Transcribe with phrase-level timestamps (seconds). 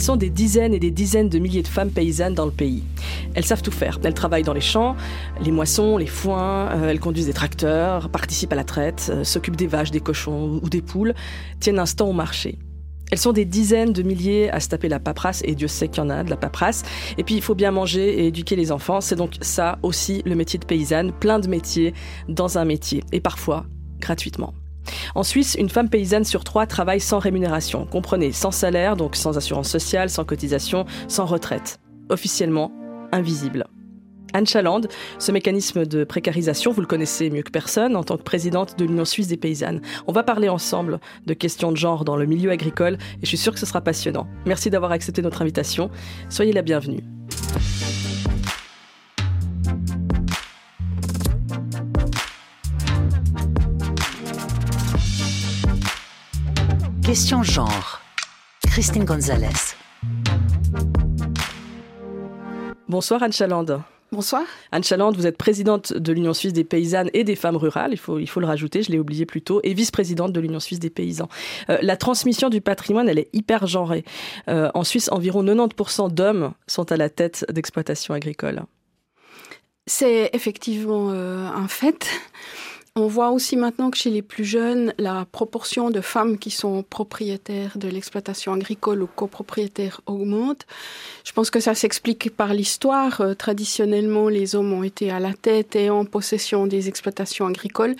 [0.00, 2.84] elles sont des dizaines et des dizaines de milliers de femmes paysannes dans le pays.
[3.34, 3.98] Elles savent tout faire.
[4.02, 4.96] Elles travaillent dans les champs,
[5.42, 9.56] les moissons, les foins, euh, elles conduisent des tracteurs, participent à la traite, euh, s'occupent
[9.56, 11.12] des vaches, des cochons ou des poules,
[11.60, 12.58] tiennent un stand au marché.
[13.12, 16.02] Elles sont des dizaines de milliers à se taper la paperasse, et Dieu sait qu'il
[16.02, 16.82] y en a de la paperasse.
[17.18, 19.02] Et puis il faut bien manger et éduquer les enfants.
[19.02, 21.92] C'est donc ça aussi le métier de paysanne, plein de métiers
[22.26, 23.66] dans un métier, et parfois
[23.98, 24.54] gratuitement.
[25.14, 27.86] En Suisse, une femme paysanne sur trois travaille sans rémunération.
[27.86, 31.80] Comprenez, sans salaire, donc sans assurance sociale, sans cotisation, sans retraite.
[32.08, 32.72] Officiellement,
[33.12, 33.66] invisible.
[34.32, 34.82] Anne Chaland,
[35.18, 38.84] ce mécanisme de précarisation, vous le connaissez mieux que personne en tant que présidente de
[38.84, 39.80] l'Union suisse des paysannes.
[40.06, 43.36] On va parler ensemble de questions de genre dans le milieu agricole et je suis
[43.36, 44.28] sûre que ce sera passionnant.
[44.46, 45.90] Merci d'avoir accepté notre invitation.
[46.28, 47.02] Soyez la bienvenue.
[57.04, 58.00] Question genre.
[58.66, 59.48] Christine Gonzalez.
[62.88, 63.82] Bonsoir Anne Chaland.
[64.12, 64.42] Bonsoir.
[64.72, 67.98] Anne Chaland, vous êtes présidente de l'Union suisse des paysannes et des femmes rurales, il
[67.98, 70.80] faut, il faut le rajouter, je l'ai oublié plus tôt, et vice-présidente de l'Union suisse
[70.80, 71.28] des paysans.
[71.68, 74.04] Euh, la transmission du patrimoine, elle est hyper genrée.
[74.48, 78.62] Euh, en Suisse, environ 90% d'hommes sont à la tête d'exploitations agricoles.
[79.86, 82.06] C'est effectivement euh, un fait.
[82.96, 86.82] On voit aussi maintenant que chez les plus jeunes, la proportion de femmes qui sont
[86.82, 90.66] propriétaires de l'exploitation agricole ou copropriétaires augmente.
[91.24, 93.20] Je pense que ça s'explique par l'histoire.
[93.20, 97.94] Euh, traditionnellement, les hommes ont été à la tête et en possession des exploitations agricoles.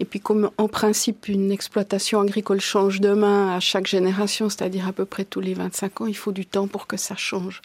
[0.00, 4.86] Et puis comme en principe une exploitation agricole change de main à chaque génération, c'est-à-dire
[4.86, 7.62] à peu près tous les 25 ans, il faut du temps pour que ça change.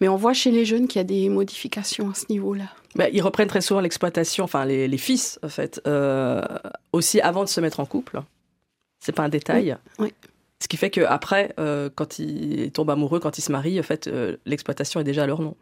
[0.00, 2.66] Mais on voit chez les jeunes qu'il y a des modifications à ce niveau-là.
[2.94, 6.42] Bah, ils reprennent très souvent l'exploitation, enfin les, fils en fait, euh,
[6.92, 8.22] aussi avant de se mettre en couple.
[9.00, 9.76] C'est pas un détail.
[9.98, 10.12] Oui.
[10.62, 14.06] Ce qui fait qu'après, euh, quand ils tombent amoureux, quand ils se marient, en fait,
[14.06, 15.56] euh, l'exploitation est déjà à leur nom.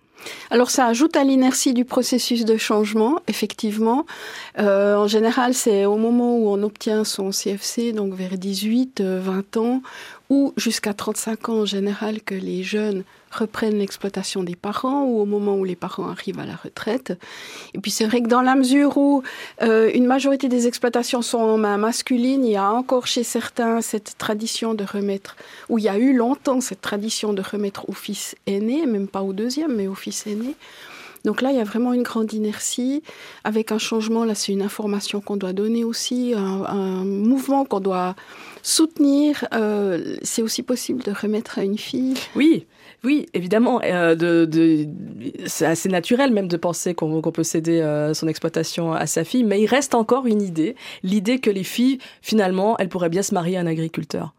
[0.51, 4.05] Alors ça ajoute à l'inertie du processus de changement, effectivement.
[4.59, 9.57] Euh, en général, c'est au moment où on obtient son CFC, donc vers 18, 20
[9.57, 9.81] ans,
[10.31, 15.25] ou jusqu'à 35 ans en général, que les jeunes reprennent l'exploitation des parents ou au
[15.25, 17.13] moment où les parents arrivent à la retraite.
[17.75, 19.23] Et puis c'est vrai que dans la mesure où
[19.63, 23.81] euh, une majorité des exploitations sont en main masculine, il y a encore chez certains
[23.83, 25.37] cette tradition de remettre,
[25.69, 29.23] où il y a eu longtemps cette tradition de remettre au fils aîné, même pas
[29.23, 30.55] au deuxième, mais au fils aîné.
[31.25, 33.03] Donc là, il y a vraiment une grande inertie
[33.45, 34.25] avec un changement.
[34.25, 38.15] Là, c'est une information qu'on doit donner aussi, un, mouvement qu'on doit
[38.63, 39.47] soutenir.
[39.55, 42.15] Euh, c'est aussi possible de remettre à une fille.
[42.37, 42.67] Oui,
[43.05, 43.81] oui, évidemment.
[43.85, 44.47] Euh,
[45.47, 49.45] c'est assez naturel même de penser qu'on peut céder euh, son exploitation à sa fille,
[49.45, 53.35] mais il reste encore une idée, l'idée que les filles, finalement, elles pourraient bien se
[53.35, 54.35] marier à un agriculteur.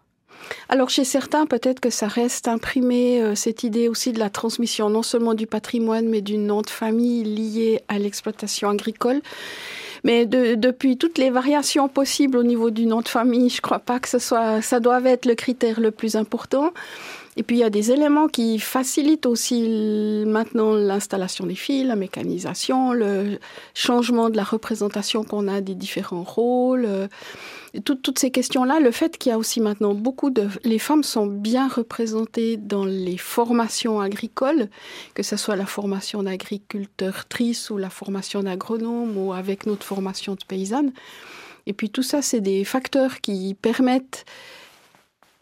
[0.70, 4.90] Alors chez certains, peut-être que ça reste imprimé, euh, cette idée aussi de la transmission
[4.90, 9.22] non seulement du patrimoine, mais d'une nom de famille liée à l'exploitation agricole.
[10.04, 13.80] Mais depuis toutes les variations possibles au niveau du nom de famille, je ne crois
[13.80, 16.74] pas que ce soit, ça doit être le critère le plus important.
[17.38, 21.96] Et puis il y a des éléments qui facilitent aussi maintenant l'installation des fils, la
[21.96, 23.40] mécanisation, le
[23.74, 26.88] changement de la représentation qu'on a des différents rôles.
[27.86, 30.50] Toutes ces questions-là, le fait qu'il y a aussi maintenant beaucoup de...
[30.66, 34.68] Les femmes sont bien représentées dans les formations agricoles,
[35.14, 40.44] que ce soit la formation d'agriculteur-trice ou la formation d'agronome ou avec notre formation de
[40.46, 40.92] paysanne.
[41.66, 44.26] Et puis tout ça, c'est des facteurs qui permettent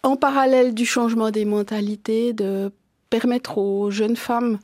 [0.03, 2.71] en parallèle du changement des mentalités, de
[3.09, 4.59] permettre aux jeunes femmes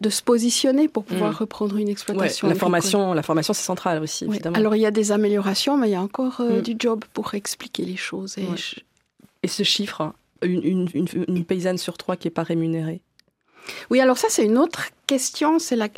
[0.00, 1.36] de se positionner pour pouvoir mm.
[1.36, 2.48] reprendre une exploitation.
[2.48, 4.24] la formation, la formation c'est central aussi.
[4.24, 4.56] Évidemment.
[4.56, 6.62] Alors il y a des améliorations, mais il y a encore euh, mm.
[6.62, 8.36] du job pour expliquer les choses.
[9.42, 10.12] Et, ce chiffre,
[10.42, 13.00] une, paysanne sur trois qui n'est pas rémunérée?
[13.90, 15.58] Oui, alors ça c'est une autre question.
[15.58, 15.88] C'est la,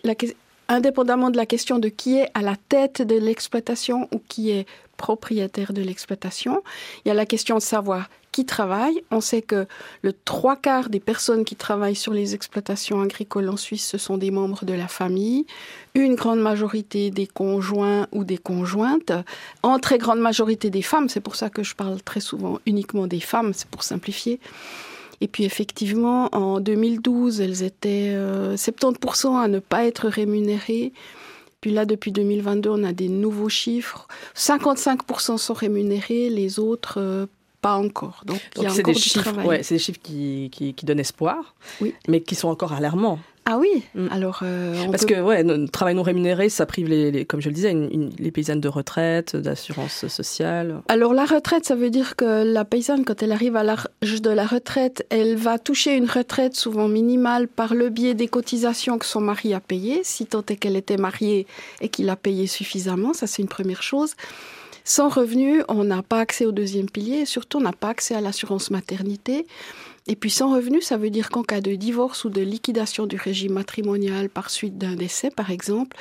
[0.73, 4.67] indépendamment de la question de qui est à la tête de l'exploitation ou qui est
[4.97, 6.63] propriétaire de l'exploitation,
[7.05, 9.03] il y a la question de savoir qui travaille.
[9.11, 9.67] On sait que
[10.01, 14.17] le trois quarts des personnes qui travaillent sur les exploitations agricoles en Suisse, ce sont
[14.17, 15.45] des membres de la famille.
[15.95, 19.13] Une grande majorité des conjoints ou des conjointes.
[19.63, 23.07] En très grande majorité des femmes, c'est pour ça que je parle très souvent uniquement
[23.07, 24.41] des femmes, c'est pour simplifier.
[25.23, 30.93] Et puis effectivement, en 2012, elles étaient 70% euh, à ne pas être rémunérées.
[31.61, 34.09] Puis là, depuis 2022, on a des nouveaux chiffres.
[34.35, 37.27] 55% sont rémunérés, les autres euh,
[37.61, 38.25] pas encore.
[38.27, 41.95] Donc, c'est des, chiffres, ouais, des chiffres qui, qui, donnent espoir, oui.
[42.09, 43.21] mais qui sont encore alarmants.
[43.45, 44.07] Ah oui, mm.
[44.13, 47.55] alors euh, parce que ouais, le travail non rémunéré, ça prive les, comme je le
[47.55, 47.75] disais,
[48.19, 50.81] les paysannes de retraite, d'assurance sociale.
[50.87, 54.31] Alors la retraite, ça veut dire que la paysanne, quand elle arrive à l'âge de
[54.31, 59.07] la retraite, elle va toucher une retraite souvent minimale par le biais des cotisations que
[59.07, 61.47] son mari a payées, si tant est qu'elle était mariée
[61.81, 63.13] et qu'il a payé suffisamment.
[63.13, 64.15] Ça, c'est une première chose.
[64.85, 68.15] Sans revenu, on n'a pas accès au deuxième pilier et surtout on n'a pas accès
[68.15, 69.47] à l'assurance maternité.
[70.07, 73.17] Et puis sans revenu, ça veut dire qu'en cas de divorce ou de liquidation du
[73.17, 75.97] régime matrimonial par suite d'un décès, par exemple,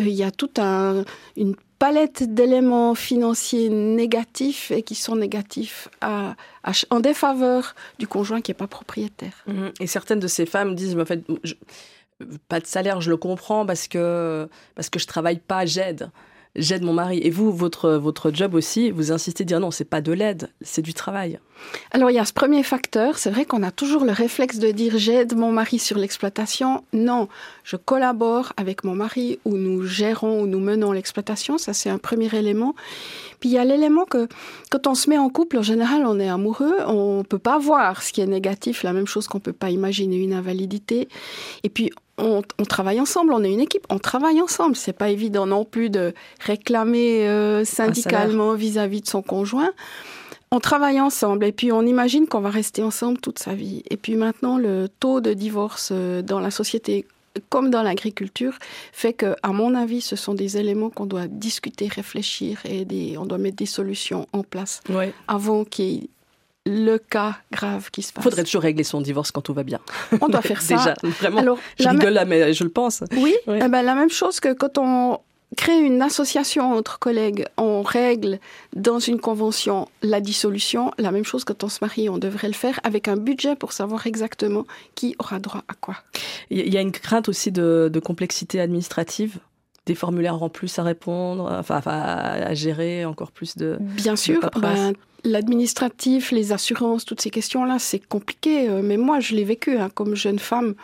[0.00, 1.04] euh, il y a toute un,
[1.36, 8.56] une palette d'éléments financiers négatifs et qui sont négatifs en défaveur du conjoint qui n'est
[8.56, 9.44] pas propriétaire.
[9.46, 9.66] Mmh.
[9.80, 11.22] Et certaines de ces femmes disent, en fait,
[12.48, 16.10] pas de salaire, je le comprends parce que parce que je travaille pas, j'aide
[16.56, 17.20] j'aide mon mari.
[17.22, 20.50] Et vous, votre, votre job aussi, vous insistez à dire non, c'est pas de l'aide,
[20.60, 21.38] c'est du travail.
[21.90, 24.70] Alors il y a ce premier facteur, c'est vrai qu'on a toujours le réflexe de
[24.70, 26.84] dire j'aide mon mari sur l'exploitation.
[26.92, 27.28] Non,
[27.64, 31.98] je collabore avec mon mari ou nous gérons ou nous menons l'exploitation, ça c'est un
[31.98, 32.74] premier élément.
[33.40, 34.28] Puis il y a l'élément que
[34.70, 38.02] quand on se met en couple, en général on est amoureux, on peut pas voir
[38.02, 41.08] ce qui est négatif, la même chose qu'on peut pas imaginer une invalidité.
[41.62, 44.76] Et puis on, travaille ensemble, on est une équipe, on travaille ensemble.
[44.76, 49.70] C'est pas évident non plus de réclamer euh, syndicalement vis-à-vis de son conjoint.
[50.50, 53.82] On travaille ensemble et puis on imagine qu'on va rester ensemble toute sa vie.
[53.90, 57.06] Et puis maintenant, le taux de divorce euh, dans la société
[57.50, 58.54] comme dans l'agriculture,
[58.92, 63.26] fait que, à mon avis, ce sont des éléments qu'on doit discuter, réfléchir et on
[63.26, 64.80] doit mettre des solutions en place
[65.28, 66.08] avant qu'il y ait
[66.66, 68.22] le cas grave qui se passe.
[68.22, 69.78] Il faudrait toujours régler son divorce quand tout va bien.
[70.20, 70.76] On doit faire ça.
[70.76, 71.38] Déjà, vraiment.
[71.38, 73.02] Alors, je rigole là, mais je le pense.
[73.16, 75.20] Oui, Eh ben, la même chose que quand on
[75.56, 78.40] crée une association entre collègues, on règle
[78.74, 80.90] dans une convention la dissolution.
[80.98, 83.72] La même chose quand on se marie, on devrait le faire avec un budget pour
[83.72, 84.66] savoir exactement
[84.96, 85.96] qui aura droit à quoi.
[86.50, 89.38] Il y a une crainte aussi de, complexité administrative
[89.86, 93.78] des formulaires en plus à répondre, enfin, à gérer encore plus de.
[93.80, 94.94] Bien sûr, ben,
[95.26, 98.68] l'administratif, les assurances, toutes ces questions-là, c'est compliqué.
[98.68, 100.74] Euh, mais moi, je l'ai vécu hein, comme jeune femme.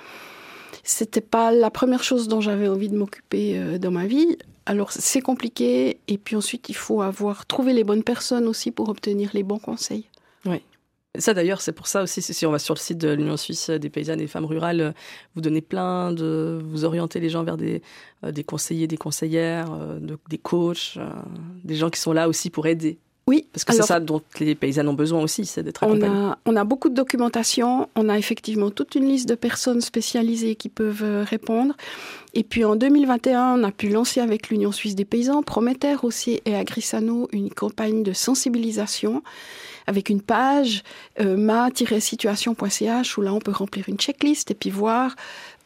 [0.82, 4.36] C'était pas la première chose dont j'avais envie de m'occuper euh, dans ma vie.
[4.66, 5.98] Alors c'est compliqué.
[6.08, 9.58] Et puis ensuite, il faut avoir trouvé les bonnes personnes aussi pour obtenir les bons
[9.58, 10.06] conseils.
[10.44, 10.60] Oui.
[11.18, 13.68] Ça d'ailleurs, c'est pour ça aussi, si on va sur le site de l'Union suisse
[13.68, 14.94] des paysannes et des femmes rurales,
[15.34, 17.82] vous donnez plein de, vous orientez les gens vers des,
[18.24, 20.98] euh, des conseillers, des conseillères, des coachs,
[21.64, 22.98] des gens qui sont là aussi pour aider.
[23.28, 23.46] Oui.
[23.52, 26.08] Parce que c'est ça dont les paysannes ont besoin aussi, c'est d'être accompagnés.
[26.08, 29.80] On a, on a beaucoup de documentation, on a effectivement toute une liste de personnes
[29.80, 31.74] spécialisées qui peuvent euh, répondre.
[32.34, 36.40] Et puis en 2021, on a pu lancer avec l'Union suisse des paysans, Prometer aussi
[36.44, 39.22] et Agrissano une campagne de sensibilisation
[39.86, 40.82] avec une page
[41.20, 45.14] euh, ma-situation.ch où là on peut remplir une checklist et puis voir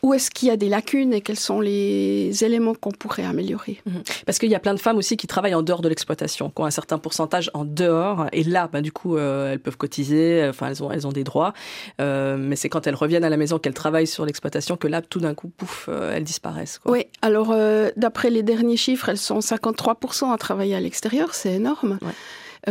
[0.07, 3.83] où est-ce qu'il y a des lacunes et quels sont les éléments qu'on pourrait améliorer?
[3.87, 4.03] Mhm.
[4.25, 6.63] Parce qu'il y a plein de femmes aussi qui travaillent en dehors de l'exploitation, qui
[6.63, 10.47] ont un certain pourcentage en dehors, et là, ben, du coup, euh, elles peuvent cotiser,
[10.49, 11.55] enfin, elles ont, elles ont des droits,
[12.01, 15.03] euh, mais c'est quand elles reviennent à la maison qu'elles travaillent sur l'exploitation que là,
[15.03, 16.79] tout d'un coup, pouf, euh, elles disparaissent.
[16.85, 17.53] Oui, alors
[17.97, 21.99] d'après les derniers chiffres, elles sont 53% à travailler à l'extérieur, c'est énorme.
[22.03, 22.07] Euh,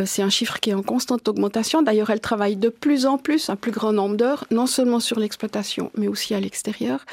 [0.03, 1.81] c'est un chiffre qui est en constante augmentation.
[1.81, 5.19] D'ailleurs, elle travaille de plus en plus, un plus grand nombre d'heures, non seulement sur
[5.19, 7.05] l'exploitation, mais aussi à l'extérieur.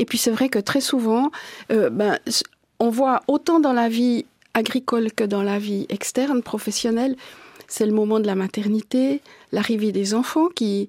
[0.00, 1.30] Et puis c'est vrai que très souvent,
[1.70, 2.18] euh, ben,
[2.80, 7.16] on voit autant dans la vie agricole que dans la vie externe, professionnelle,
[7.68, 9.20] c'est le moment de la maternité,
[9.52, 10.88] l'arrivée des enfants qui,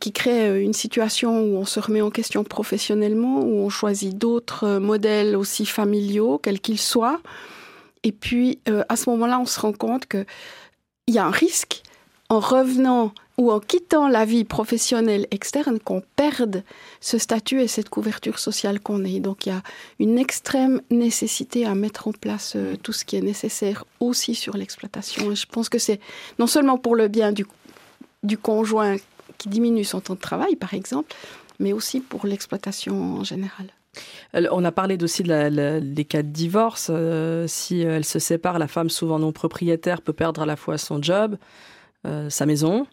[0.00, 4.16] qui crée euh, une situation où on se remet en question professionnellement, où on choisit
[4.16, 7.20] d'autres modèles aussi familiaux, quels qu'ils soient.
[8.04, 10.26] Et puis, à ce moment-là, on se rend compte que
[11.12, 11.82] il y a un risque
[12.30, 16.64] en revenant ou en quittant la vie professionnelle externe qu'on perde
[17.02, 19.20] ce statut et cette couverture sociale qu'on est.
[19.20, 19.62] Donc il y a
[19.98, 24.56] une extrême nécessité à mettre en place euh, tout ce qui est nécessaire aussi sur
[24.56, 25.34] l'exploitation.
[25.34, 26.00] Je pense que c'est
[26.38, 28.96] non seulement pour le bien du conjoint
[29.36, 31.14] qui diminue son temps de travail, par exemple,
[31.58, 33.66] mais aussi pour l'exploitation en général.
[34.34, 36.90] On a parlé aussi de des cas de divorce.
[36.90, 40.78] Euh, si elle se sépare, la femme, souvent non propriétaire, peut perdre à la fois
[40.78, 41.36] son job,
[42.06, 42.86] euh, sa maison,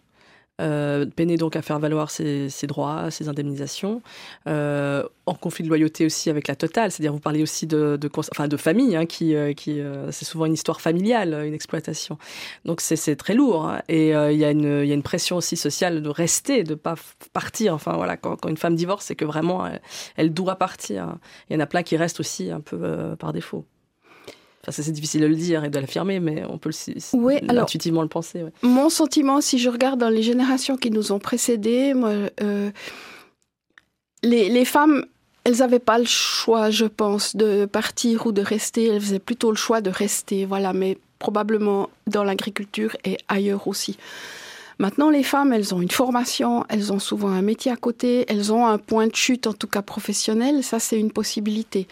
[0.60, 4.02] euh, donc à faire valoir ses, droits, ses indemnisations,
[4.46, 8.56] euh, en conflit de loyauté aussi avec la totale, c'est-à-dire vous parlez aussi de, de,
[8.56, 12.18] famille, hein, qui, euh, qui c'est souvent une histoire familiale, une exploitation.
[12.64, 13.82] Donc c'est très lourd hein.
[13.88, 16.94] et il y, a une, pression aussi sociale de rester, de pas
[17.32, 17.74] partir.
[17.74, 19.80] Enfin voilà, quand, quand une femme divorce, c'est que vraiment elle,
[20.16, 21.16] elle, doit partir.
[21.48, 23.64] Il y en a plein qui restent aussi un peu par défaut.
[24.62, 26.70] Enfin, c'est difficile de le dire et de l'affirmer, mais on peut
[27.14, 28.44] oui, intuitivement le penser.
[28.62, 32.12] Mon sentiment, si je regarde dans les générations qui nous ont précédés, moi,
[32.42, 32.70] euh,
[34.22, 35.06] les, les, femmes
[35.44, 38.86] elles n'avaient pas le choix, je pense, de partir ou de rester.
[38.86, 43.96] Elles faisaient plutôt le choix de rester, voilà, mais probablement dans l'agriculture et ailleurs aussi.
[44.80, 48.50] Maintenant, les femmes, elles ont une formation, elles ont souvent un métier à côté, elles
[48.50, 51.86] ont un point de chute, en tout cas professionnel, ça c'est une possibilité.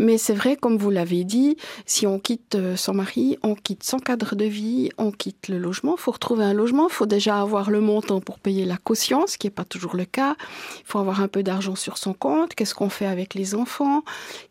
[0.00, 3.84] Mais c'est vrai, comme vous l'avez dit, si on quitte euh, son mari, on quitte
[3.84, 7.04] son cadre de vie, on quitte le logement, il faut retrouver un logement, il faut
[7.04, 10.36] déjà avoir le montant pour payer la caution, ce qui n'est pas toujours le cas,
[10.78, 14.02] il faut avoir un peu d'argent sur son compte, qu'est-ce qu'on fait avec les enfants,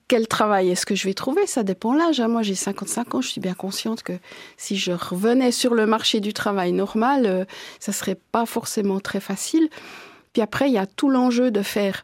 [0.07, 2.19] quel travail est-ce que je vais trouver Ça dépend l'âge.
[2.19, 2.27] Hein.
[2.27, 3.21] Moi, j'ai 55 ans.
[3.21, 4.13] Je suis bien consciente que
[4.57, 7.45] si je revenais sur le marché du travail normal, euh,
[7.79, 9.69] ça serait pas forcément très facile.
[10.33, 12.01] Puis après, il y a tout l'enjeu de faire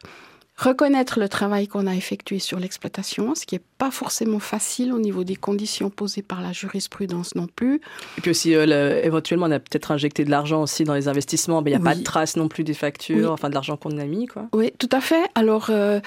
[0.56, 4.98] reconnaître le travail qu'on a effectué sur l'exploitation, ce qui n'est pas forcément facile au
[4.98, 7.80] niveau des conditions posées par la jurisprudence non plus.
[8.16, 11.60] Et puis aussi, euh, éventuellement, on a peut-être injecté de l'argent aussi dans les investissements,
[11.60, 13.98] mais il n'y a pas de trace non plus des factures, enfin de l'argent qu'on
[13.98, 14.26] a mis.
[14.26, 14.48] Quoi.
[14.54, 15.24] Oui, tout à fait.
[15.34, 16.00] Alors, euh,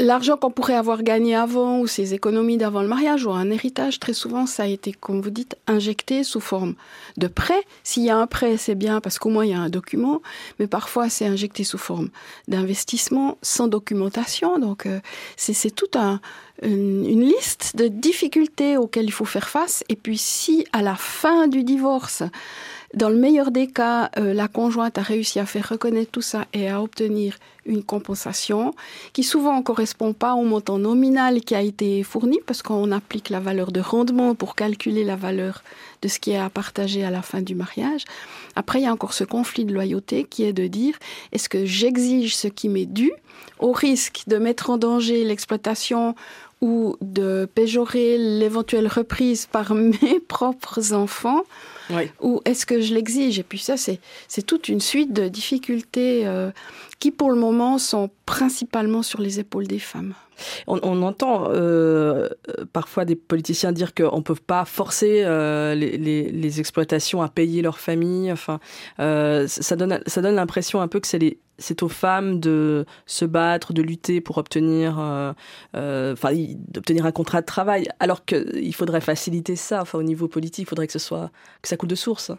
[0.00, 4.00] L'argent qu'on pourrait avoir gagné avant ou ses économies d'avant le mariage ou un héritage,
[4.00, 6.74] très souvent, ça a été, comme vous dites, injecté sous forme
[7.18, 7.62] de prêt.
[7.82, 10.22] S'il y a un prêt, c'est bien parce qu'au moins il y a un document,
[10.58, 12.08] mais parfois c'est injecté sous forme
[12.48, 14.58] d'investissement sans documentation.
[14.58, 15.00] Donc euh,
[15.36, 16.22] c'est tout un,
[16.62, 19.84] une, liste de difficultés auxquelles il faut faire face.
[19.88, 22.22] Et puis si à la fin du divorce,
[22.92, 26.46] dans le meilleur des cas, euh, la conjointe a réussi à faire reconnaître tout ça
[26.52, 28.74] et à obtenir une compensation
[29.12, 33.28] qui souvent ne correspond pas au montant nominal qui a été fourni parce qu'on applique
[33.28, 35.62] la valeur de rendement pour calculer la valeur
[36.02, 38.04] de ce qui est à partager à la fin du mariage.
[38.56, 40.98] Après, il y a encore ce conflit de loyauté qui est de dire
[41.30, 43.12] est-ce que j'exige ce qui m'est dû
[43.60, 46.14] au risque de mettre en danger l'exploitation
[46.60, 51.44] ou de péjorer l'éventuelle reprise par mes propres enfants
[52.20, 53.38] ou est-ce que je l'exige?
[53.38, 56.50] Et puis ça, c'est toute une suite de difficultés euh,
[56.98, 60.14] qui, pour le moment, sont principalement sur les épaules des femmes.
[60.66, 62.28] On, entend euh,
[62.72, 67.78] parfois des politiciens dire qu'on ne peut pas forcer euh, les, exploitations à payer leurs
[67.78, 68.34] familles.
[68.98, 73.82] Ça donne, ça donne l'impression un peu que c'est aux femmes de se battre, de
[73.82, 75.32] lutter pour obtenir, euh,
[75.76, 76.16] euh,
[76.68, 79.82] d'obtenir un contrat de travail, alors qu'il faudrait faciliter ça.
[79.82, 81.30] Enfin, au niveau politique, il faudrait que ce soit
[81.62, 82.32] que ça coûte de source.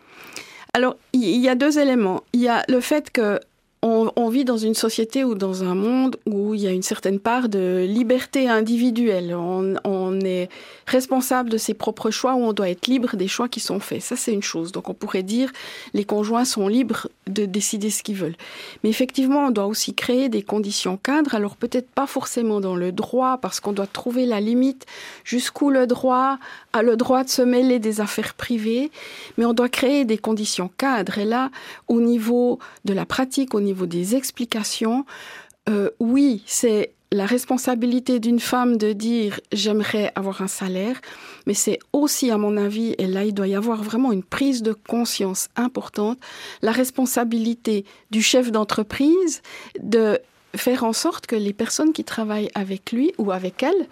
[0.74, 2.24] Alors, il y a deux éléments.
[2.34, 3.40] Il y a le fait que
[3.84, 7.20] on, vit dans une société ou dans un monde où il y a une certaine
[7.20, 9.36] part de liberté individuelle.
[9.36, 10.50] On, est
[10.86, 14.02] responsable de ses propres choix ou on doit être libre des choix qui sont faits.
[14.02, 14.72] Ça, c'est une chose.
[14.72, 15.52] Donc, on pourrait dire
[15.94, 18.36] les conjoints sont libres de décider ce qu'ils veulent.
[18.84, 21.34] Mais effectivement, on doit aussi créer des conditions cadres.
[21.34, 24.86] Alors, peut-être pas forcément dans le droit, parce qu'on doit trouver la limite
[25.24, 26.38] jusqu'où le droit
[26.74, 28.92] a le droit de se mêler des affaires privées,
[29.38, 31.18] mais on doit créer des conditions cadres.
[31.18, 31.50] Et là,
[31.88, 35.06] au niveau de la pratique, au niveau niveau des explications,
[35.70, 41.00] euh, oui, c'est la responsabilité d'une femme de dire j'aimerais avoir un salaire,
[41.46, 44.62] mais c'est aussi, à mon avis, et là il doit y avoir vraiment une prise
[44.62, 46.20] de conscience importante,
[46.62, 49.42] la responsabilité du chef d'entreprise
[49.82, 50.20] de
[50.56, 53.88] faire en sorte que les personnes qui travaillent avec lui ou avec elle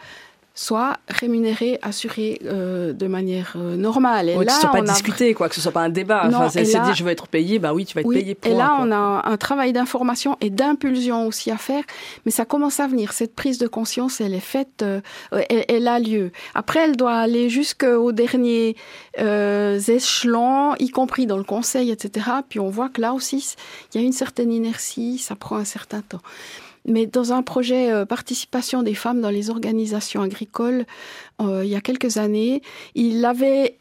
[0.59, 4.27] soit rémunéré, assuré euh, de manière euh, normale.
[4.27, 6.23] Et là, que ce soit pas discuté, quoi, que ce soit pas un débat.
[6.27, 8.37] enfin, c'est dit, je veux être payé, bah oui, tu vas être payé.
[8.43, 11.83] et là, on a un travail d'information et d'impulsion aussi à faire,
[12.25, 13.13] mais ça commence à venir.
[13.13, 14.99] Cette prise de conscience, elle est faite, euh,
[15.31, 16.33] elle, a lieu.
[16.55, 18.75] Après, elle doit aller jusqu'aux derniers
[19.17, 22.25] échelons, y compris dans le conseil, etc.
[22.49, 23.55] Puis on voit que là aussi,
[23.93, 26.21] il y a une certaine inertie, ça prend un certain temps.
[26.89, 30.85] Mais dans un projet euh, participation des femmes dans les organisations agricoles,
[31.41, 32.61] euh, il y a quelques années,
[32.95, 33.75] il avait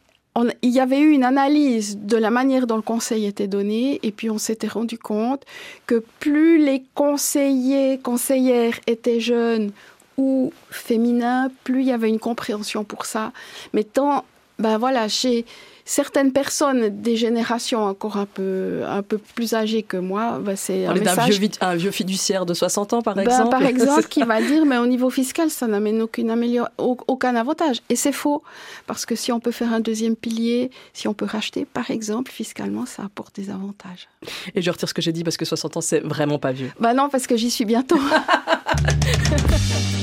[0.63, 4.13] il y avait eu une analyse de la manière dont le conseil était donné, et
[4.13, 5.45] puis on s'était rendu compte
[5.87, 9.73] que plus les conseillers, conseillères étaient jeunes
[10.17, 13.33] ou féminins, plus il y avait une compréhension pour ça.
[13.73, 14.25] Mais tant,
[14.59, 15.45] ben voilà, chez
[15.89, 20.85] certaines personnes des générations encore un peu, un peu plus âgées que moi, bah, c'est
[20.85, 21.41] un message...
[21.41, 24.67] Vieux, un vieux fiduciaire de 60 ans, par bah, exemple Par exemple, qui va dire,
[24.67, 26.29] mais au niveau fiscal, ça n'amène aucune
[26.77, 27.81] aucun avantage.
[27.89, 28.43] Et c'est faux,
[28.87, 32.31] parce que si on peut faire un deuxième pilier, si on peut racheter, par exemple,
[32.31, 34.11] fiscalement, ça apporte des avantages.
[34.55, 36.71] Et je retire ce que j'ai dit, parce que 60 ans, c'est vraiment pas vieux.
[36.79, 37.99] Bah non, parce que j'y suis bientôt.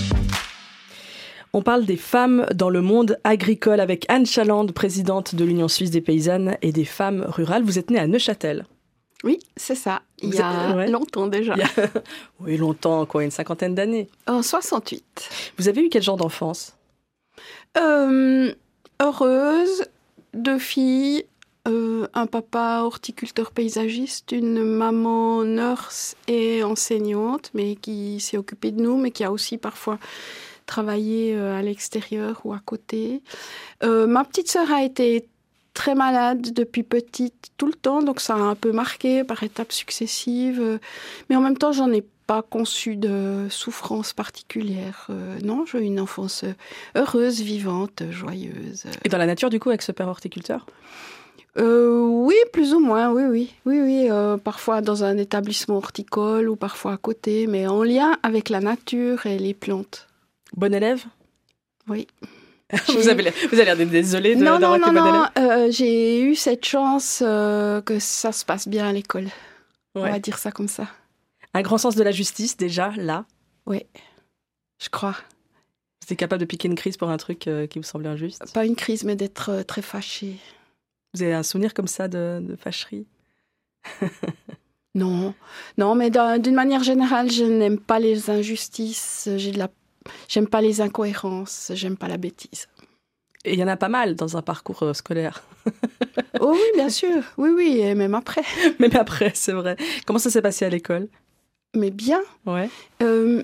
[1.58, 5.90] On parle des femmes dans le monde agricole avec Anne Chaland, présidente de l'Union suisse
[5.90, 7.64] des paysannes et des femmes rurales.
[7.64, 8.66] Vous êtes née à Neuchâtel.
[9.24, 10.02] Oui, c'est ça.
[10.22, 11.56] Il y a longtemps déjà.
[12.42, 14.10] Oui, longtemps, quoi, une cinquantaine d'années.
[14.28, 15.54] En 68.
[15.58, 16.76] Vous avez eu quel genre d'enfance?
[17.78, 18.54] Euh,
[19.02, 19.86] Heureuse,
[20.34, 21.24] deux filles,
[21.70, 28.82] euh, un papa horticulteur paysagiste, une maman nurse et enseignante, mais qui s'est occupée de
[28.82, 30.00] nous, mais qui a aussi parfois
[30.66, 33.22] travaillé à l'extérieur ou à côté.
[33.84, 35.28] ma petite sœur a été
[35.74, 39.72] très malade depuis petite tout le temps, donc ça a un peu marqué par étapes
[39.72, 40.80] successives.
[41.30, 45.08] Mais en même temps, j'en ai pas conçu de souffrance particulière.
[45.10, 46.44] Euh, non, j'ai eu une enfance
[46.96, 48.86] heureuse, vivante, joyeuse.
[49.04, 50.66] Et dans la nature, du coup, avec ce père horticulteur
[51.58, 54.08] euh, oui, plus ou moins, oui, oui, oui, oui.
[54.12, 58.60] Euh, parfois dans un établissement horticole ou parfois à côté, mais en lien avec la
[58.60, 60.06] nature et les plantes.
[60.54, 61.04] Bon élève?
[61.88, 62.08] Oui.
[62.88, 65.28] vous, avez vous avez l'air d'être désolée de Non, non, non, non.
[65.70, 69.28] j'ai eu cette chance que ça se passe bien à l'école.
[69.96, 70.88] On va dire ça comme ça.
[71.54, 73.26] Un grand sens de la justice, déjà, là
[73.66, 73.86] Oui,
[74.84, 75.12] je crois.
[75.12, 78.54] Vous étiez capable de piquer une crise pour un truc euh, qui vous semblait injuste?
[78.54, 80.36] Pas une crise, mais d'être euh, très fâchée.
[81.14, 83.08] Vous avez un souvenir comme ça de, fâcherie?
[84.98, 85.34] Non,
[85.78, 89.68] non, mais d'une manière générale, je n'aime pas les injustices, j'ai de la...
[90.28, 92.68] j'aime pas les incohérences, j'aime pas la bêtise.
[93.46, 95.44] Et il y en a pas mal dans un parcours euh, scolaire.
[96.40, 98.44] oh oui, bien sûr, oui, oui, et même après.
[98.80, 99.78] même après, c'est vrai.
[100.06, 101.08] Comment ça s'est passé à l'école?
[101.76, 102.22] Mais bien.
[102.46, 102.70] Ouais.
[103.04, 103.44] Euh,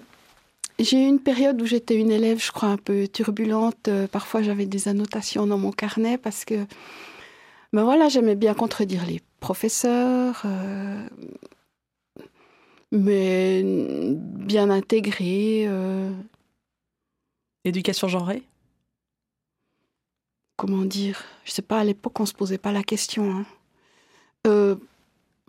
[0.80, 3.88] j'ai eu une période où j'étais une élève, je crois, un peu turbulente.
[3.88, 6.66] Euh, parfois, j'avais des annotations dans mon carnet parce que,
[7.74, 11.08] ben voilà, j'aimais bien contredire les professeurs, euh,
[12.92, 15.68] mais bien intégrée.
[17.64, 18.44] Éducation genrée?
[20.58, 21.24] Comment dire?
[21.46, 23.46] Je sais pas, à l'époque, on se posait pas la question.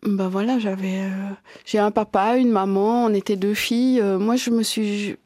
[0.04, 1.30] Ben voilà, j'avais, euh,
[1.64, 4.00] j'ai un papa, une maman, on était deux filles.
[4.00, 5.16] Euh, moi, je me suis,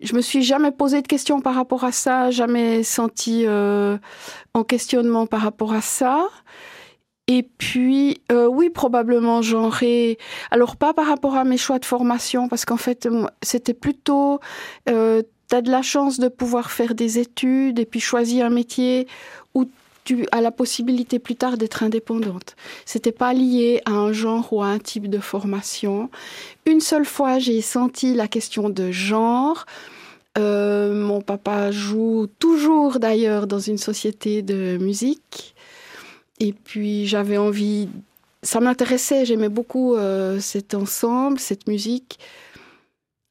[0.00, 5.26] je, me suis jamais posé de questions par rapport à ça, jamais senti en questionnement
[5.26, 6.28] par rapport à ça.
[7.26, 10.18] Et puis, oui, probablement genré.
[10.50, 13.08] Alors, pas par rapport à mes choix de formation, parce qu'en fait,
[13.40, 14.40] c'était plutôt,
[15.56, 19.06] tu de la chance de pouvoir faire des études et puis choisir un métier
[19.54, 19.66] où
[20.04, 22.56] tu as la possibilité plus tard d'être indépendante.
[22.86, 26.10] C'était pas lié à un genre ou à un type de formation.
[26.66, 29.66] Une seule fois, j'ai senti la question de genre.
[30.38, 35.54] Euh, mon papa joue toujours d'ailleurs dans une société de musique.
[36.40, 37.88] Et puis j'avais envie,
[38.42, 42.18] ça m'intéressait, j'aimais beaucoup euh, cet ensemble, cette musique.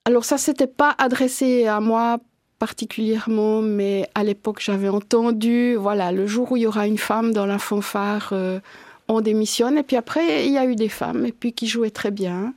[0.06, 2.20] Alors ça, s'était pas adressé à moi
[2.58, 7.34] particulièrement, mais à l'époque, j'avais entendu, voilà, le jour où il y aura une femme
[7.34, 8.60] dans la fanfare, euh,
[9.08, 9.78] on démissionne.
[9.78, 12.54] Et puis après, il y a eu des femmes, et puis qui jouaient très bien,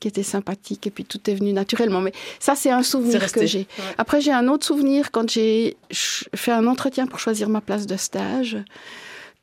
[0.00, 2.00] qui étaient sympathiques, et puis tout est venu naturellement.
[2.00, 3.66] Mais ça, c'est un souvenir que j'ai.
[3.98, 7.96] Après, j'ai un autre souvenir quand j'ai fait un entretien pour choisir ma place de
[7.96, 8.58] stage.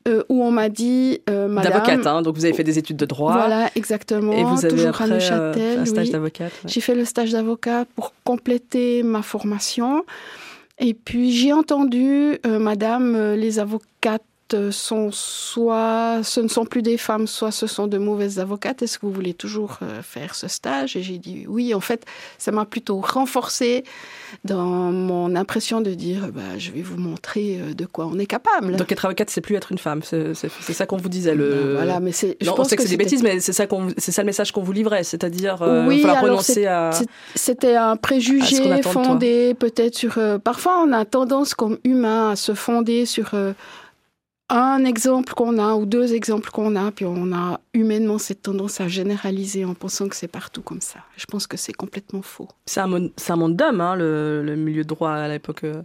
[0.06, 1.72] Euh, où on m'a dit, euh, madame...
[1.72, 3.32] D'avocate, hein, donc vous avez fait des études de droit.
[3.32, 4.32] Voilà, exactement.
[4.32, 5.78] Et vous avez toujours après, à Neuchâtel.
[5.78, 6.52] Euh, un stage d'avocate.
[6.66, 10.04] J'ai fait le stage d'avocat pour compléter ma formation.
[10.78, 14.22] Et puis j'ai entendu, madame, les avocates
[14.70, 18.82] sont soit ce ne sont plus des femmes, soit ce sont de mauvaises avocates.
[18.82, 20.96] Est-ce que vous voulez toujours euh, faire ce stage?
[20.96, 21.74] Et j'ai dit oui.
[21.74, 22.04] En fait,
[22.38, 23.84] ça m'a plutôt renforcé
[24.44, 28.26] dans mon impression de dire bah, je vais vous montrer euh, de quoi on est
[28.26, 28.76] capable.
[28.76, 30.02] Donc être avocate, c'est plus être une femme.
[30.02, 30.34] C'est
[30.72, 31.34] ça qu'on vous disait.
[31.34, 31.50] Le...
[31.50, 32.36] Ben, voilà, mais c'est.
[32.46, 33.66] on sait que, c'est des bêtises, mais c'est ça,
[33.98, 36.90] c'est ça le message qu'on vous livrait, c'est-à-dire euh, oui, renoncer à.
[37.34, 40.18] C'était un préjugé fondé peut-être sur.
[40.42, 43.34] parfois, on a tendance comme humain à se fonder sur
[44.50, 48.80] un exemple qu'on a ou deux exemples qu'on a, puis on a humainement cette tendance
[48.80, 51.00] à généraliser en pensant que c'est partout comme ça.
[51.16, 52.48] Je pense que c'est complètement faux.
[52.66, 55.64] C'est un, monde, un monde d'hommes, hein, le, milieu de droit à l'époque.
[55.64, 55.82] Euh,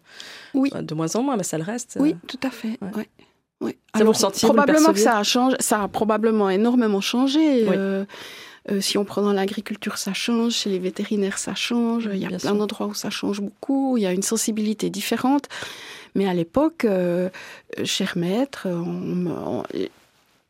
[0.54, 0.70] oui.
[0.82, 1.98] De moins en moins, mais ça le reste.
[2.00, 2.78] Oui, tout à fait.
[2.82, 3.08] Ouais.
[3.62, 3.78] Ouais.
[3.96, 7.68] Ça vous le Probablement que ça a changé, ça a probablement énormément changé.
[7.70, 8.06] Euh,
[8.72, 10.54] euh, si on prend dans l'agriculture, ça change.
[10.54, 12.10] Chez les vétérinaires, ça change.
[12.12, 13.98] Il y a plein d'endroits où ça change beaucoup.
[13.98, 15.48] Il y a une sensibilité différente.
[16.16, 17.30] Mais à l'époque, euh,
[17.84, 19.64] cher maître, on,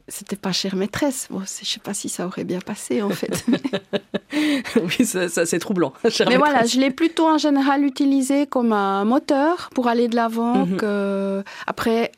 [0.09, 1.27] c'était pas chère maîtresse.
[1.29, 3.45] Bon, je sais pas si ça aurait bien passé en fait.
[4.75, 5.93] oui, ça, c'est troublant.
[6.27, 10.65] Mais voilà, je l'ai plutôt en général utilisé comme un moteur pour aller de l'avant.
[10.65, 11.43] Mhm.
[11.67, 12.11] Après,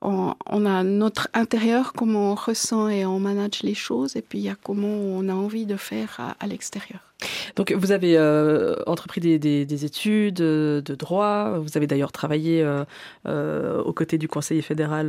[0.00, 4.44] on, a notre intérieur, comment on ressent et on manage les choses, et puis il
[4.44, 7.07] y a comment on a envie de faire à, l'extérieur.
[7.56, 12.64] Donc vous avez euh, entrepris des, études euh, de droit, vous avez d'ailleurs travaillé
[13.26, 15.08] euh, aux côtés du conseiller fédéral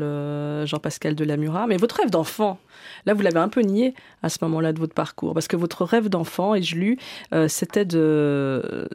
[0.66, 2.60] Jean-Pascal Delamura, mais votre rêve d'enfant,
[3.06, 3.94] là vous l'avez un peu nié
[4.24, 6.98] à ce moment-là de votre parcours, parce que votre rêve d'enfant, et je lu,
[7.48, 8.90] c'était de,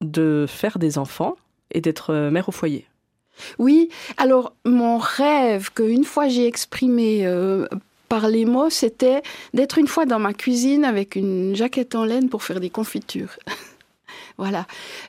[0.00, 1.36] de faire des enfants
[1.72, 2.86] et d'être mère au foyer.
[3.58, 7.26] Oui, alors mon rêve qu'une fois j'ai exprimé
[8.14, 9.22] par les mots, c'était
[9.54, 13.36] d'être une fois dans ma cuisine avec une jaquette en laine pour faire des confitures.
[14.38, 14.68] voilà.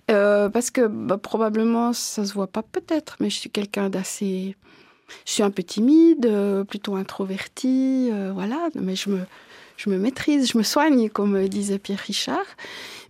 [0.09, 4.55] Euh, parce que bah, probablement, ça se voit pas peut-être, mais je suis quelqu'un d'assez...
[5.27, 9.19] Je suis un peu timide, euh, plutôt introverti, voilà, mais je me,
[9.77, 12.45] je me maîtrise, je me soigne, comme disait Pierre Richard.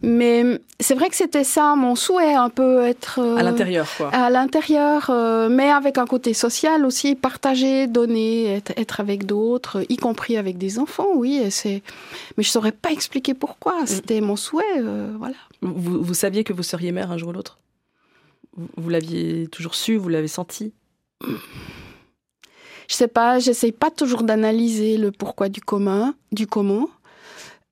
[0.02, 4.10] Mais c'est vrai que c'était ça mon souhait, un peu être à l'intérieur, quoi.
[4.10, 9.98] À l'intérieur, euh, mais avec un côté social aussi, partager, donner, être, avec d'autres, y
[9.98, 11.42] compris avec des enfants, oui.
[11.50, 11.82] c'est,
[12.38, 13.84] mais je saurais pas expliquer pourquoi.
[13.84, 13.88] Mm.
[13.88, 15.36] C'était mon souhait, euh, voilà.
[15.62, 17.58] Vous, vous, saviez que vous seriez mère un jour ou l'autre?
[18.56, 20.74] Vous, l'aviez toujours su, vous l'avez senti?
[22.88, 26.90] Je sais pas, j'essaye pas toujours d'analyser le pourquoi du commun, du comment.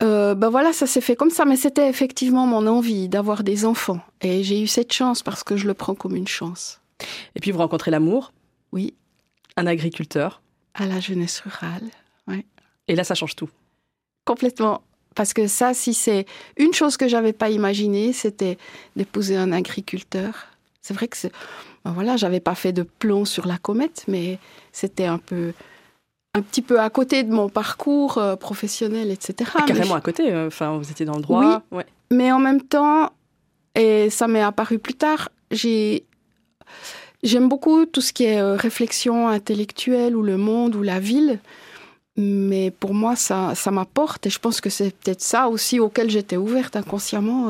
[0.02, 3.66] Euh, ben voilà, ça s'est fait comme ça, mais c'était effectivement mon envie d'avoir des
[3.66, 4.00] enfants.
[4.22, 6.82] Et j'ai eu cette chance parce que je le prends comme une chance.
[7.36, 8.34] Et puis vous rencontrez l'amour?
[8.72, 8.94] Oui.
[9.56, 10.42] Un agriculteur
[10.74, 11.90] À la jeunesse rurale,
[12.28, 12.46] oui.
[12.88, 13.50] Et là, ça change tout
[14.26, 14.82] Complètement.
[15.16, 16.26] Parce que ça, si c'est
[16.58, 18.58] une chose que j'avais pas imaginée, c'était
[18.96, 20.48] d'épouser un agriculteur.
[20.82, 21.18] C'est vrai que
[21.86, 24.40] ben voilà, j'avais pas fait de plomb sur la comète, mais
[24.72, 25.54] c'était un peu
[26.36, 29.52] un petit peu à côté de mon parcours euh, professionnel, etc.
[29.56, 31.62] Ah, carrément à côté, euh, enfin, vous étiez dans le droit.
[31.72, 33.12] Oui, mais en même temps,
[33.76, 36.06] et ça m'est apparu plus tard, j'ai...
[37.22, 41.40] J'aime beaucoup tout ce qui est euh, réflexion intellectuelle ou le monde ou la ville,
[42.18, 46.10] mais pour moi, ça, ça m'apporte et je pense que c'est peut-être ça aussi auquel
[46.10, 47.48] j'étais ouverte inconsciemment,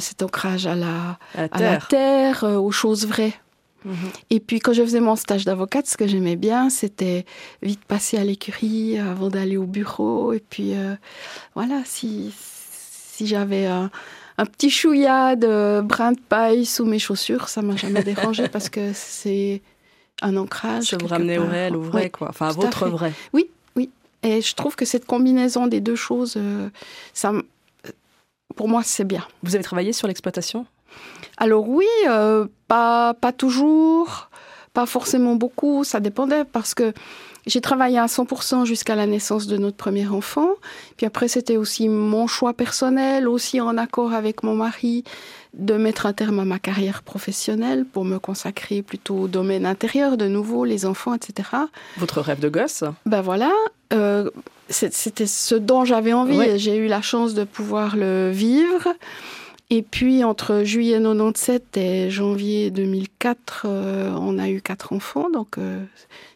[0.00, 3.34] cet ancrage à la, à la terre aux choses vraies.
[4.30, 7.24] Et puis quand je faisais mon stage d'avocate, ce que j'aimais bien, c'était
[7.62, 10.32] vite passer à l'écurie avant d'aller au bureau.
[10.32, 10.94] Et puis euh,
[11.54, 13.90] voilà, si, si j'avais un,
[14.36, 18.90] petit chouïa de brin de paille sous mes chaussures, ça m'a jamais dérangé parce que
[18.92, 19.62] c'est
[20.20, 20.84] un ancrage.
[20.84, 22.28] Ça vous ramenait au réel, au vrai, quoi.
[22.30, 23.12] Enfin, à votre vrai.
[23.32, 23.90] Oui, oui.
[24.22, 26.68] Et je trouve que cette combinaison des deux choses, euh,
[27.12, 27.32] ça,
[28.52, 29.26] pour moi, c'est bien.
[29.42, 30.66] Vous avez travaillé sur l'exploitation?
[31.36, 34.30] Alors oui, euh, pas, pas toujours,
[34.74, 36.92] pas forcément beaucoup, ça dépendait parce que
[37.46, 40.50] j'ai travaillé à 100% jusqu'à la naissance de notre premier enfant.
[40.96, 45.02] Puis après, c'était aussi mon choix personnel, aussi en accord avec mon mari,
[45.54, 50.16] de mettre un terme à ma carrière professionnelle pour me consacrer plutôt au domaine intérieur,
[50.16, 51.48] de nouveau, les enfants, etc.
[51.98, 52.84] Votre rêve de gosse?
[53.06, 53.50] Ben voilà.
[53.92, 54.30] Euh,
[54.68, 56.58] c'était ce dont j'avais envie.
[56.58, 58.88] J'ai eu la chance de pouvoir le vivre.
[59.74, 65.30] Et puis, entre juillet 97 et janvier 2004, euh, on a eu quatre enfants.
[65.30, 65.82] Donc, euh,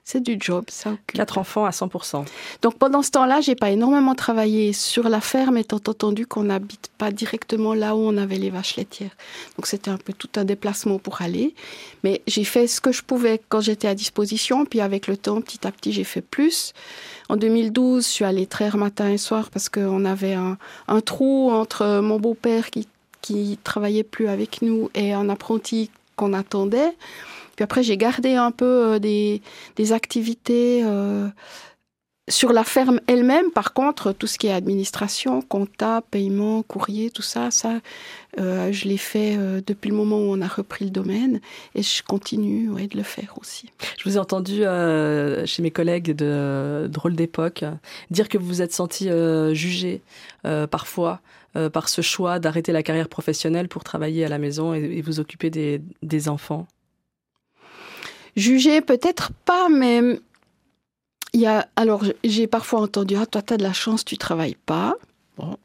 [0.05, 2.25] c'est du job, ça Quatre enfants à 100%.
[2.62, 6.90] Donc, pendant ce temps-là, j'ai pas énormément travaillé sur la ferme, étant entendu qu'on n'habite
[6.96, 9.14] pas directement là où on avait les vaches laitières.
[9.59, 11.55] Donc, c'était un peu tout un déplacement pour aller.
[12.05, 14.64] Mais j'ai fait ce que je pouvais quand j'étais à disposition.
[14.64, 16.72] Puis, avec le temps, petit à petit, j'ai fait plus.
[17.29, 20.57] En 2012, je suis allée traire matin et soir parce qu'on avait un,
[20.88, 22.88] un trou entre mon beau-père qui
[23.27, 26.93] qui travaillait plus avec nous et un apprenti qu'on attendait.
[27.57, 29.43] Puis après, j'ai gardé un peu euh, des,
[29.93, 31.27] activités euh,
[32.29, 33.51] sur la ferme elle-même.
[33.51, 37.81] Par contre, tout ce qui est administration, compta, paiement, courrier, tout ça, ça,
[38.39, 39.37] euh, je l'ai fait
[39.67, 41.41] depuis le moment où on a repris le domaine
[41.75, 43.71] et je continue de le faire aussi.
[43.99, 44.62] Je vous ai entendu
[45.47, 47.65] chez mes collègues de Drôle d'époque
[48.11, 49.09] dire que vous vous êtes senti
[49.55, 50.03] jugé
[50.43, 51.21] parfois
[51.57, 55.21] euh, par ce choix d'arrêter la carrière professionnelle pour travailler à la maison et, vous
[55.21, 56.66] occuper des, enfants?
[58.37, 60.21] Juger, peut-être pas, mais
[61.33, 64.19] il y a, alors j'ai parfois entendu Ah, toi, tu as de la chance, tu
[64.19, 64.97] travailles pas.
[65.38, 65.57] Bon,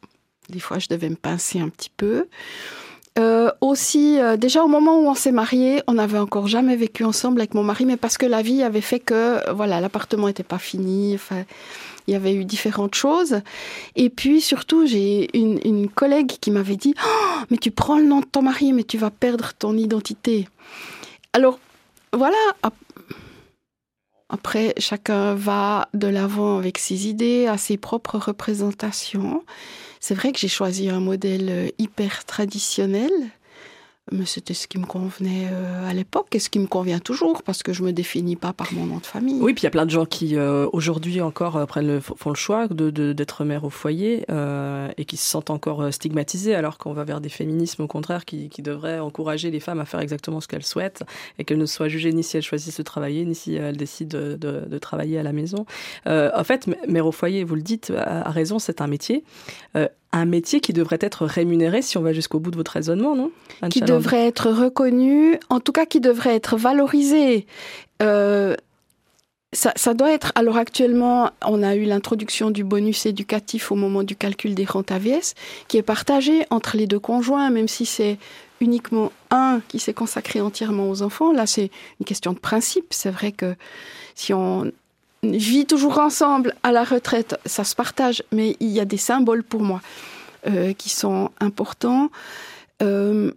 [0.49, 2.27] des fois, je devais me pincer un petit peu.
[3.19, 7.03] Euh, aussi, euh, déjà au moment où on s'est mariés, on n'avait encore jamais vécu
[7.03, 10.43] ensemble avec mon mari, mais parce que la vie avait fait que, voilà, l'appartement n'était
[10.43, 11.17] pas fini.
[12.11, 13.39] Il y avait eu différentes choses.
[13.95, 18.19] Et puis surtout, j'ai une, collègue qui m'avait dit oh, Mais tu prends le nom
[18.19, 20.49] de ton mari, mais tu vas perdre ton identité.
[21.31, 21.57] Alors,
[22.11, 22.37] voilà.
[24.27, 29.43] Après, chacun va de l'avant avec ses idées, à ses propres représentations.
[30.01, 33.11] C'est vrai que j'ai choisi un modèle hyper traditionnel
[34.11, 37.43] mais c'était ce qui me convenait euh, à l'époque et ce qui me convient toujours
[37.43, 39.39] parce que je me définis pas par mon nom de famille.
[39.39, 42.29] Oui, puis il y a plein de gens qui euh, aujourd'hui encore euh, prennent font
[42.29, 44.25] le choix de d'être mère au foyer
[44.97, 48.49] et qui se sentent encore stigmatisés alors qu'on va vers des féminismes au contraire qui,
[48.49, 51.03] qui devraient encourager les femmes à faire exactement ce qu'elles souhaitent
[51.37, 54.17] et qu'elles ne soient jugées ni si elles choisissent de travailler ni si elles décident
[54.17, 55.65] de, de, de travailler à la maison.
[56.05, 59.23] en fait, mère au foyer, vous le dites, à raison, c'est un métier
[60.13, 63.31] un métier qui devrait être rémunéré si on va jusqu'au bout de votre raisonnement, non?
[63.69, 67.45] Qui devrait être reconnu, en tout cas qui devrait être valorisé.
[68.01, 68.55] Euh,
[69.53, 70.31] ça, ça, doit être.
[70.35, 74.91] Alors actuellement, on a eu l'introduction du bonus éducatif au moment du calcul des rentes
[74.91, 75.33] AVS,
[75.67, 78.17] qui est partagé entre les deux conjoints, même si c'est
[78.61, 81.33] uniquement un qui s'est consacré entièrement aux enfants.
[81.33, 81.69] Là, c'est
[81.99, 82.87] une question de principe.
[82.91, 83.55] C'est vrai que
[84.15, 84.71] si on
[85.23, 89.43] vit toujours ensemble à la retraite, ça se partage, mais il y a des symboles
[89.43, 89.81] pour moi
[90.47, 92.09] euh, qui sont importants.
[92.81, 93.31] Euh,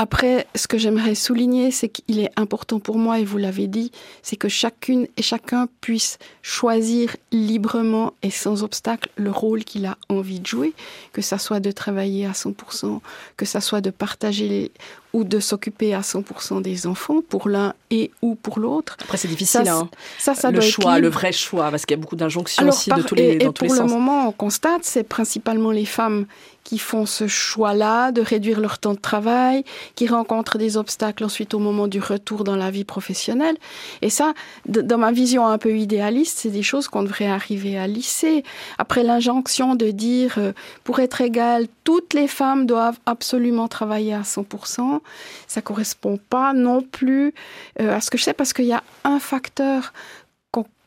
[0.00, 3.90] après, ce que j'aimerais souligner, c'est qu'il est important pour moi, et vous l'avez dit,
[4.22, 9.98] c'est que chacune et chacun puisse choisir librement et sans obstacle le rôle qu'il a
[10.08, 10.72] envie de jouer,
[11.12, 13.00] que ça soit de travailler à 100%,
[13.36, 14.70] que ça soit de partager les,
[15.12, 18.96] ou de s'occuper à 100% des enfants pour l'un et ou pour l'autre.
[19.00, 19.88] Après, c'est difficile, ça, hein.
[20.18, 23.02] ça, ça, le choix, le vrai choix, parce qu'il y a beaucoup d'injonctions aussi de
[23.02, 23.78] tous les, et, dans tous les sens.
[23.78, 26.26] pour le moment, on constate, c'est principalement les femmes
[26.68, 31.54] qui font ce choix-là de réduire leur temps de travail, qui rencontrent des obstacles ensuite
[31.54, 33.56] au moment du retour dans la vie professionnelle.
[34.02, 34.34] Et ça,
[34.66, 38.44] dans ma vision un peu idéaliste, c'est des choses qu'on devrait arriver à lisser.
[38.76, 40.52] Après l'injonction de dire, euh,
[40.84, 44.97] pour être égal, toutes les femmes doivent absolument travailler à 100%,
[45.46, 47.34] ça correspond pas non plus
[47.80, 49.92] euh, à ce que je sais parce qu'il y a un facteur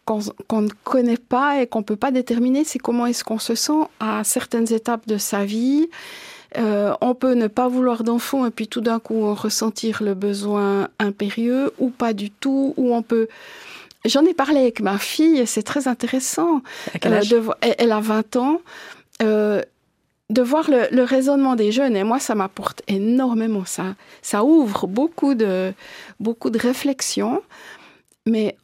[0.06, 3.56] qu'on ne connaît pas et qu'on ne peut pas déterminer, c'est comment est-ce qu'on se
[3.56, 5.90] sent à certaines étapes de sa vie.
[6.58, 10.90] Euh, on peut ne pas vouloir d'enfant et puis tout d'un coup ressentir le besoin
[11.00, 13.28] impérieux ou pas du tout, ou on peut...
[14.04, 16.62] J'en ai parlé avec ma fille, c'est très intéressant.
[17.06, 17.22] Euh,
[17.78, 18.62] elle a 20 ans.
[19.22, 19.62] Euh,
[20.32, 23.66] de voir le, raisonnement des jeunes, et moi, ça m'apporte énormément.
[23.66, 25.74] Ça, ça ouvre beaucoup de,
[26.20, 27.44] beaucoup de réflexions.
[28.26, 28.56] Mais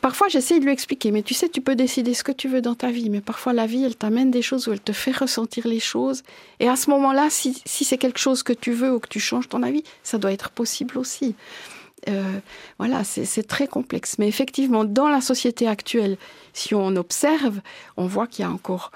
[0.00, 2.62] parfois, j'essaie de lui expliquer, mais tu sais, tu peux décider ce que tu veux
[2.62, 5.14] dans ta vie, mais parfois, la vie, elle t'amène des choses où elle te fait
[5.14, 6.22] ressentir les choses.
[6.58, 9.20] Et à ce moment-là, si, si c'est quelque chose que tu veux ou que tu
[9.20, 11.34] changes ton avis, ça doit être possible aussi.
[12.08, 12.38] Euh,
[12.78, 14.16] voilà, c'est très complexe.
[14.18, 16.16] Mais effectivement, dans la société actuelle,
[16.52, 17.60] si on observe,
[17.96, 18.90] on voit qu'il y a encore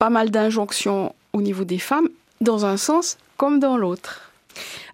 [0.00, 2.08] pas mal d'injonctions au niveau des femmes,
[2.40, 4.32] dans un sens comme dans l'autre.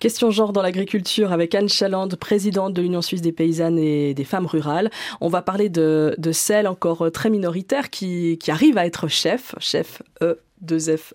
[0.01, 4.25] Question genre dans l'agriculture avec Anne Chaland, présidente de l'Union suisse des paysannes et des
[4.25, 4.91] femmes rurales.
[5.21, 10.41] On va parler de, celles encore très minoritaires qui, arrivent à être chefs, chef E
[10.63, 11.15] 2 FE,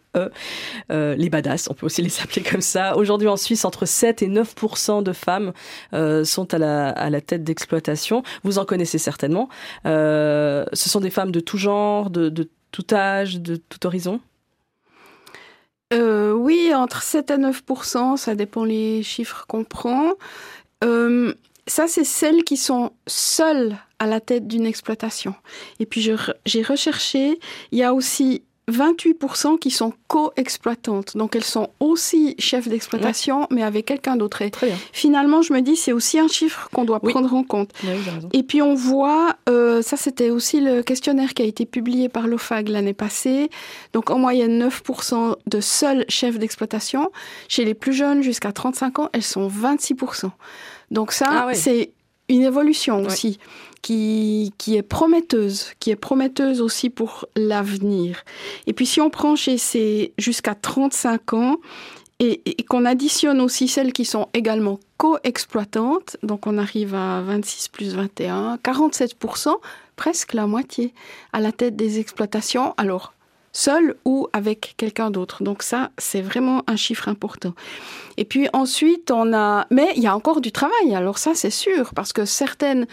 [0.91, 2.95] euh, les badass, on peut aussi les appeler comme ça.
[2.95, 5.51] Aujourd'hui en Suisse, entre 7 et 9% de femmes
[5.93, 8.23] euh, sont à la, à la tête d'exploitation.
[8.43, 9.49] Vous en connaissez certainement.
[9.85, 14.19] Euh, ce sont des femmes de tout genre, de, de tout âge, de tout horizon?
[15.93, 20.13] Euh, Oui, entre 7 et 9% ça dépend les chiffres qu'on prend.
[20.83, 21.33] Euh,
[21.67, 25.35] ça, c'est celles qui sont seules à la tête d'une exploitation.
[25.79, 26.01] Et puis,
[26.45, 27.39] j'ai recherché,
[27.71, 31.17] il y a aussi 28% qui sont co-exploitantes.
[31.17, 34.43] Donc elles sont aussi chefs d'exploitation, mais avec quelqu'un d'autre.
[34.93, 37.71] Finalement, je me dis, c'est aussi un chiffre qu'on doit prendre en compte.
[38.33, 42.27] Et puis on voit, euh, ça c'était aussi le questionnaire qui a été publié par
[42.27, 43.49] l'OFAG l'année passée.
[43.93, 47.11] Donc en moyenne 9% de seuls chefs d'exploitation.
[47.47, 50.31] Chez les plus jeunes, jusqu'à 35 ans, elles sont 26%.
[50.91, 51.91] Donc ça, ah c'est
[52.29, 53.39] une évolution aussi
[53.81, 58.23] qui, qui est prometteuse, qui est prometteuse aussi pour l'avenir.
[58.67, 61.57] Et puis si on prend chez ces jusqu'à 35 ans,
[62.21, 67.95] et, qu'on additionne aussi celles qui sont également co-exploitantes, donc on arrive à 26 plus
[67.95, 69.55] 21, 47%,
[69.95, 70.93] presque la moitié,
[71.33, 72.75] à la tête des exploitations.
[72.77, 73.13] Alors,
[73.53, 75.43] seul ou avec quelqu'un d'autre.
[75.43, 77.53] Donc ça, c'est vraiment un chiffre important.
[78.17, 79.65] Et puis ensuite, on a...
[79.71, 82.85] Mais il y a encore du travail, alors ça, c'est sûr, parce que certaines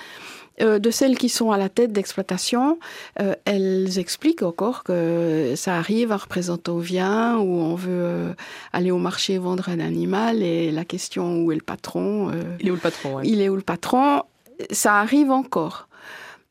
[0.61, 2.79] euh, de celles qui sont à la tête d'exploitation,
[3.21, 8.33] euh, elles expliquent encore que ça arrive, un représentant vient ou on veut euh,
[8.73, 12.71] aller au marché vendre un animal et la question où est le patron Il est
[12.71, 14.23] où le patron Il est où le patron
[14.71, 15.89] Ça arrive encore.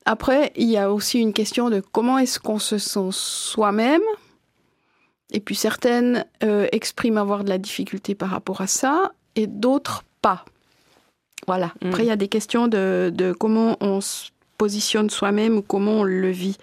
[0.06, 4.02] Après, il y a aussi une question de comment est-ce qu'on se sent soi-même.
[5.32, 6.24] Et puis certaines
[6.72, 10.46] expriment avoir de la difficulté par rapport à ça et d'autres pas.
[11.48, 11.74] Voilà.
[11.82, 11.88] Mm.
[11.88, 16.04] Après, il y a des questions de, comment on se positionne soi-même ou comment on
[16.04, 16.58] le vit.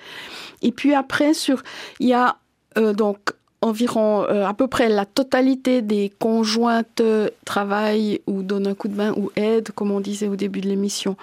[0.62, 1.62] Et puis après, sur,
[2.00, 2.36] il y a
[2.76, 3.18] euh, donc
[3.60, 7.02] environ euh, à peu près la totalité des conjointes
[7.46, 10.68] travaillent ou donnent un coup de main ou aident, comme on disait au début de
[10.68, 11.16] l'émission,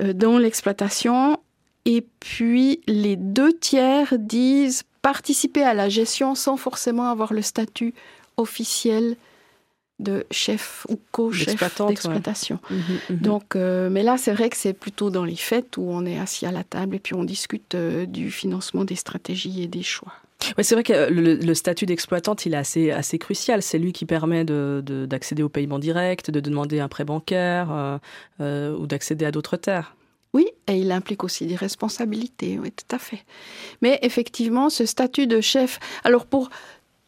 [0.00, 1.38] euh, dans l'exploitation.
[1.86, 7.94] Et puis les deux tiers disent participer à la gestion sans forcément avoir le statut
[8.36, 9.16] officiel
[10.00, 12.58] de chef ou co-chef d'exploitation.
[12.70, 13.16] Mhm, mhm.
[13.18, 16.18] Donc, euh, mais là, c'est vrai que c'est plutôt dans les fêtes où on est
[16.18, 19.82] assis à la table et puis on discute euh, du financement des stratégies et des
[19.82, 20.12] choix.
[20.56, 23.62] Ouais, c'est vrai que le, statut d'exploitante, il est assez, assez crucial.
[23.62, 28.00] C'est lui qui permet d'accéder de, au paiement direct, de demander un prêt bancaire
[28.40, 29.94] euh, ou d'accéder à d'autres terres.
[30.32, 33.24] Oui, et il implique aussi des responsabilités, oui, tout à fait.
[33.82, 36.50] Mais effectivement, ce statut de chef, alors pour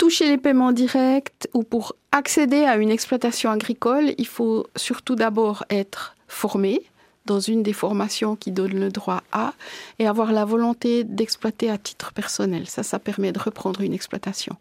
[0.02, 5.64] toucher les paiements directs ou pour accéder à une exploitation agricole, il faut surtout d'abord
[5.70, 6.82] être formé,
[7.24, 9.52] dans une des formations qui donne le droit à
[10.00, 12.66] et avoir la volonté d'exploiter à titre personnel.
[12.66, 14.56] Ça, ça permet de reprendre une exploitation.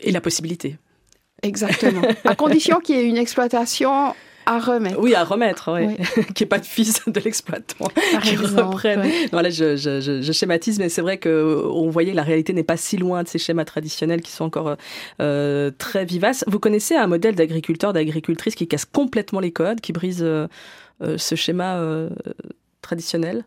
[0.00, 0.76] Et la possibilité.
[1.42, 2.02] Exactement.
[2.26, 4.14] à condition qu'il y ait une exploitation
[4.48, 4.98] à remettre.
[4.98, 5.96] Oui, à remettre, oui.
[6.14, 7.88] Qu'il n'y ait pas de fils de l'exploitant
[8.22, 9.02] qui reprenne.
[9.32, 12.76] Non, là, je, je, schématise, mais c'est vrai qu'on voyait que la réalité n'est pas
[12.76, 14.76] si loin de ces schémas traditionnels qui sont encore
[15.20, 16.44] euh, très vivaces.
[16.46, 20.46] Vous connaissez un modèle d'agriculteur, d'agricultrice qui casse complètement les codes, qui brise euh,
[21.02, 22.08] euh, ce schéma euh,
[22.82, 23.44] traditionnel?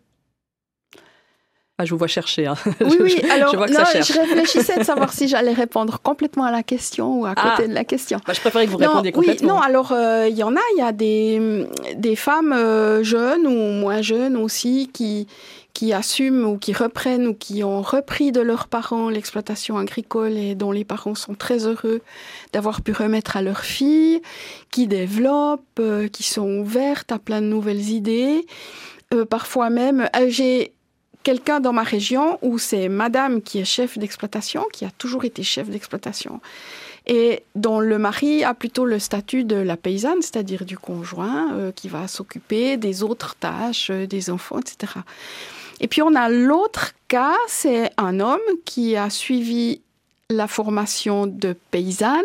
[1.82, 2.48] Ah, je vous vois chercher.
[2.48, 2.56] Hein.
[2.82, 3.22] Oui, oui.
[3.30, 7.26] Alors, je, non, je réfléchissais de savoir si j'allais répondre complètement à la question ou
[7.26, 7.68] à côté ah.
[7.68, 8.20] de la question.
[8.26, 9.48] Bah, je préférais que vous répondiez complètement.
[9.48, 10.60] Oui, non, alors, euh, il y en a.
[10.76, 12.54] Il y a des, des femmes
[13.04, 15.28] jeunes ou moins jeunes aussi qui,
[15.74, 20.56] qui assument ou qui reprennent ou qui ont repris de leurs parents l'exploitation agricole et
[20.56, 22.02] dont les parents sont très heureux
[22.54, 24.22] d'avoir pu remettre à leurs filles,
[24.72, 28.46] qui développent, euh, qui sont ouvertes à plein de nouvelles idées.
[29.14, 30.74] Euh, parfois même, euh, j'ai
[31.24, 35.44] quelqu'un dans ma région où c'est madame qui est chef d'exploitation, qui a toujours été
[35.44, 36.42] chef d'exploitation
[37.08, 41.88] et dont le mari a plutôt le statut de la paysanne, c'est-à-dire du conjoint qui
[41.88, 44.94] va s'occuper des autres tâches, des enfants, etc.
[45.80, 49.82] Et puis on a l'autre cas, c'est un homme qui a suivi
[50.32, 52.22] la formation de paysanne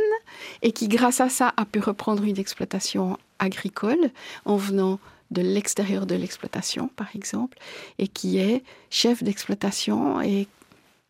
[0.62, 4.10] et qui, grâce à ça, a pu reprendre une exploitation agricole
[4.44, 4.98] en venant
[5.30, 7.58] de l'extérieur de l'exploitation, par exemple,
[7.98, 10.46] et qui est chef d'exploitation et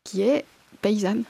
[0.04, 0.44] qui est
[0.80, 1.24] paysanne.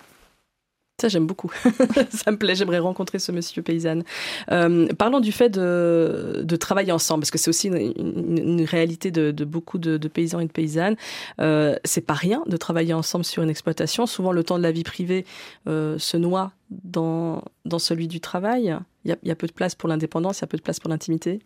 [0.98, 1.52] Ça, j'aime beaucoup.
[2.10, 2.54] ça me plaît.
[2.54, 4.02] J'aimerais rencontrer ce monsieur paysanne.
[4.50, 9.76] Euh, parlons du fait de, travailler ensemble, parce que c'est aussi une, réalité de, beaucoup
[9.76, 10.96] de, paysans et de paysannes.
[11.38, 14.06] Euh, c'est pas rien de travailler ensemble sur une exploitation.
[14.06, 15.26] Souvent, le temps de la vie privée
[15.68, 18.74] euh, se noie dans, dans celui du travail.
[19.04, 20.56] Il y, a, il y a peu de place pour l'indépendance, il y a peu
[20.56, 21.40] de place pour l'intimité.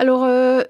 [0.00, 0.62] Alors, euh,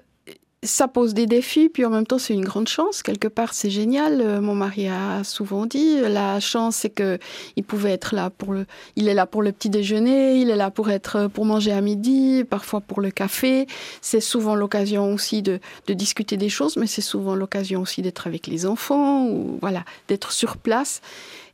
[0.63, 3.01] ça pose des défis, puis en même temps, c'est une grande chance.
[3.01, 4.21] Quelque part, c'est génial.
[4.21, 7.17] Euh, mon mari a souvent dit, la chance, c'est que
[7.55, 10.55] il pouvait être là pour le, il est là pour le petit déjeuner, il est
[10.55, 13.65] là pour être, pour manger à midi, parfois pour le café.
[14.01, 18.27] C'est souvent l'occasion aussi de, de discuter des choses, mais c'est souvent l'occasion aussi d'être
[18.27, 21.01] avec les enfants ou voilà, d'être sur place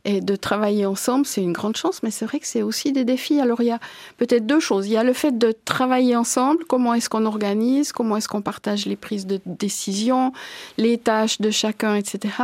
[0.08, 3.04] et de travailler ensemble, c'est une grande chance, mais c'est vrai que c'est aussi des
[3.04, 3.40] défis.
[3.40, 3.78] Alors il y a
[4.16, 4.86] peut-être deux choses.
[4.86, 8.40] Il y a le fait de travailler ensemble, comment est-ce qu'on organise, comment est-ce qu'on
[8.40, 10.32] partage les prises de décision,
[10.78, 12.34] les tâches de chacun, etc.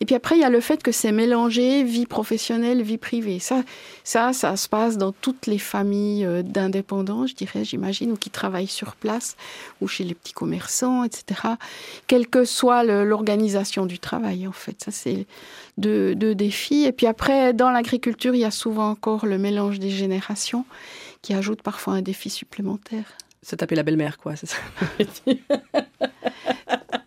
[0.00, 3.38] Et puis après, il y a le fait que c'est mélangé vie professionnelle, vie privée.
[3.38, 3.62] Ça,
[4.04, 8.30] ça, ça se passe dans toutes les familles euh, d'indépendants, je dirais, j'imagine, ou qui
[8.30, 9.36] travaillent sur place,
[9.80, 11.40] ou chez les petits commerçants, etc.
[12.06, 14.76] Quelle que soit l'organisation du travail, en fait.
[14.84, 15.26] Ça, c'est
[15.78, 16.84] deux, deux défis.
[16.84, 20.64] Et puis après, dans l'agriculture, il y a souvent encore le mélange des générations
[21.22, 23.04] qui ajoute parfois un défi supplémentaire.
[23.42, 24.56] Se taper la belle-mère, quoi, c'est ça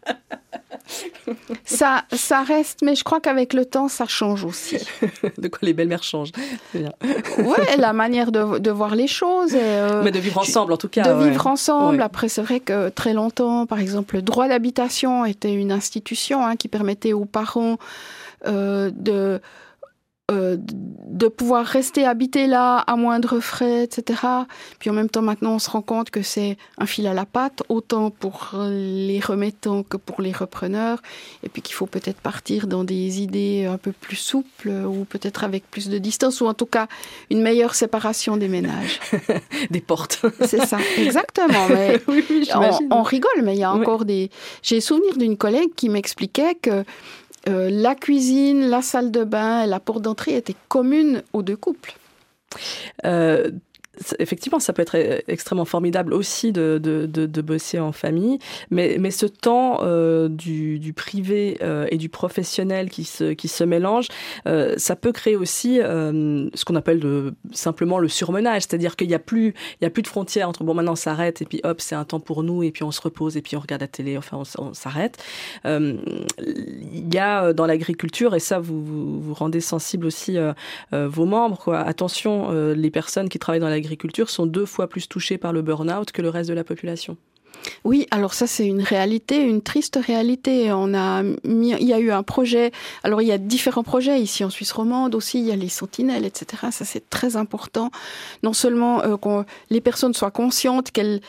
[1.65, 4.77] ça, ça reste, mais je crois qu'avec le temps, ça change aussi.
[5.37, 6.31] de quoi les belles-mères changent
[6.73, 6.83] Oui,
[7.77, 9.55] la manière de, de, voir les choses.
[9.55, 11.13] Euh, mais de vivre ensemble, en tout cas.
[11.13, 12.01] De vivre ensemble.
[12.01, 16.55] Après, c'est vrai que très longtemps, par exemple, le droit d'habitation était une institution hein,
[16.55, 17.77] qui permettait aux parents
[18.47, 19.39] euh, de
[20.31, 24.21] euh, de pouvoir rester habité là à moindre frais, etc.
[24.79, 27.25] Puis en même temps, maintenant, on se rend compte que c'est un fil à la
[27.25, 31.01] patte, autant pour les remettants que pour les repreneurs,
[31.43, 35.43] et puis qu'il faut peut-être partir dans des idées un peu plus souples, ou peut-être
[35.43, 36.87] avec plus de distance, ou en tout cas
[37.29, 38.99] une meilleure séparation des ménages.
[39.69, 40.25] des portes.
[40.45, 41.67] c'est ça, exactement.
[41.69, 42.01] Mais
[42.89, 44.29] on, rigole, mais il y a encore des...
[44.63, 46.83] J'ai souvenir d'une collègue qui m'expliquait que
[47.49, 51.57] euh, la cuisine, la salle de bain et la porte d'entrée étaient communes aux deux
[51.57, 51.93] couples.
[53.05, 53.51] Euh,
[54.19, 58.97] effectivement, ça peut être euh, extrêmement formidable aussi de, de, de, bosser en famille, mais,
[58.99, 63.63] mais ce temps euh, du, du, privé euh, et du professionnel qui se, qui se
[63.63, 64.07] mélange,
[64.77, 69.19] ça peut créer aussi ce qu'on appelle de, simplement le surmenage, c'est-à-dire qu'il n'y a,
[69.19, 71.81] plus, il y a plus de frontières entre bon, maintenant on s'arrête et puis hop,
[71.81, 73.87] c'est un temps pour nous et puis on se repose et puis on regarde la
[73.87, 75.23] télé, enfin on, s'arrête.
[75.65, 80.37] Il y a dans l'agriculture, et ça vous, vous, vous rendez sensible aussi
[80.91, 81.79] vos membres, quoi.
[81.79, 83.90] attention, les personnes qui travaillent dans l'agriculture
[84.27, 87.17] sont deux fois plus touchés par le burn-out que le reste de la population.
[87.83, 90.71] Oui, alors ça c'est une réalité, une triste réalité.
[90.71, 92.71] On a mis, il y a eu un projet.
[93.03, 95.39] Alors il y a différents projets ici en Suisse romande aussi.
[95.39, 96.67] Il y a les sentinelles, etc.
[96.71, 97.91] Ça c'est très important.
[98.43, 101.21] Non seulement euh, que les personnes soient conscientes qu'elles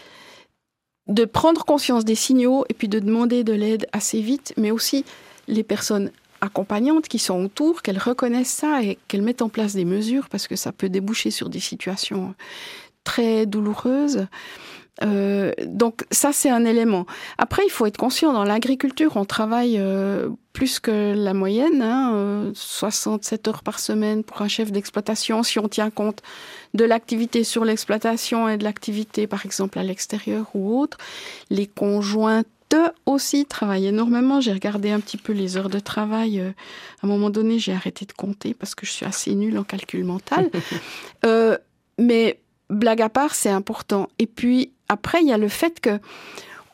[1.08, 5.04] de prendre conscience des signaux et puis de demander de l'aide assez vite, mais aussi
[5.48, 9.86] les personnes accompagnantes qui sont autour, qu'elles reconnaissent ça et qu'elles mettent en place des
[9.86, 12.34] mesures parce que ça peut déboucher sur des situations
[13.04, 14.26] très douloureuses.
[15.02, 17.06] Euh, donc ça, c'est un élément.
[17.38, 22.52] Après, il faut être conscient, dans l'agriculture, on travaille euh, plus que la moyenne, hein,
[22.54, 26.22] 67 euh, heures par semaine pour un chef d'exploitation, si on tient compte
[26.74, 30.98] de l'activité sur l'exploitation et de l'activité, par exemple, à l'extérieur ou autre.
[31.50, 32.46] Les conjointes
[33.06, 34.40] aussi travaillent énormément.
[34.40, 36.40] J'ai regardé un petit peu les heures de travail.
[36.40, 39.64] À un moment donné, j'ai arrêté de compter parce que je suis assez nulle en
[39.64, 40.50] calcul mental.
[41.98, 44.08] mais blague à part, c'est important.
[44.18, 45.98] Et puis, après, il y a le fait que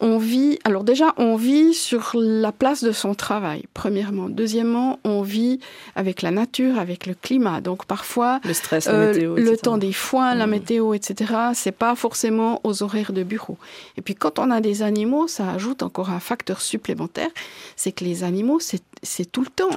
[0.00, 4.28] on vit, alors déjà, on vit sur la place de son travail, premièrement.
[4.28, 5.58] Deuxièmement, on vit
[5.96, 7.60] avec la nature, avec le climat.
[7.60, 10.50] Donc parfois, le stress, la euh, météo, le temps des foins, la mmh.
[10.50, 11.34] météo, etc.
[11.54, 13.58] C'est pas forcément aux horaires de bureau.
[13.96, 17.30] Et puis quand on a des animaux, ça ajoute encore un facteur supplémentaire,
[17.74, 19.70] c'est que les animaux, c'est tout le temps.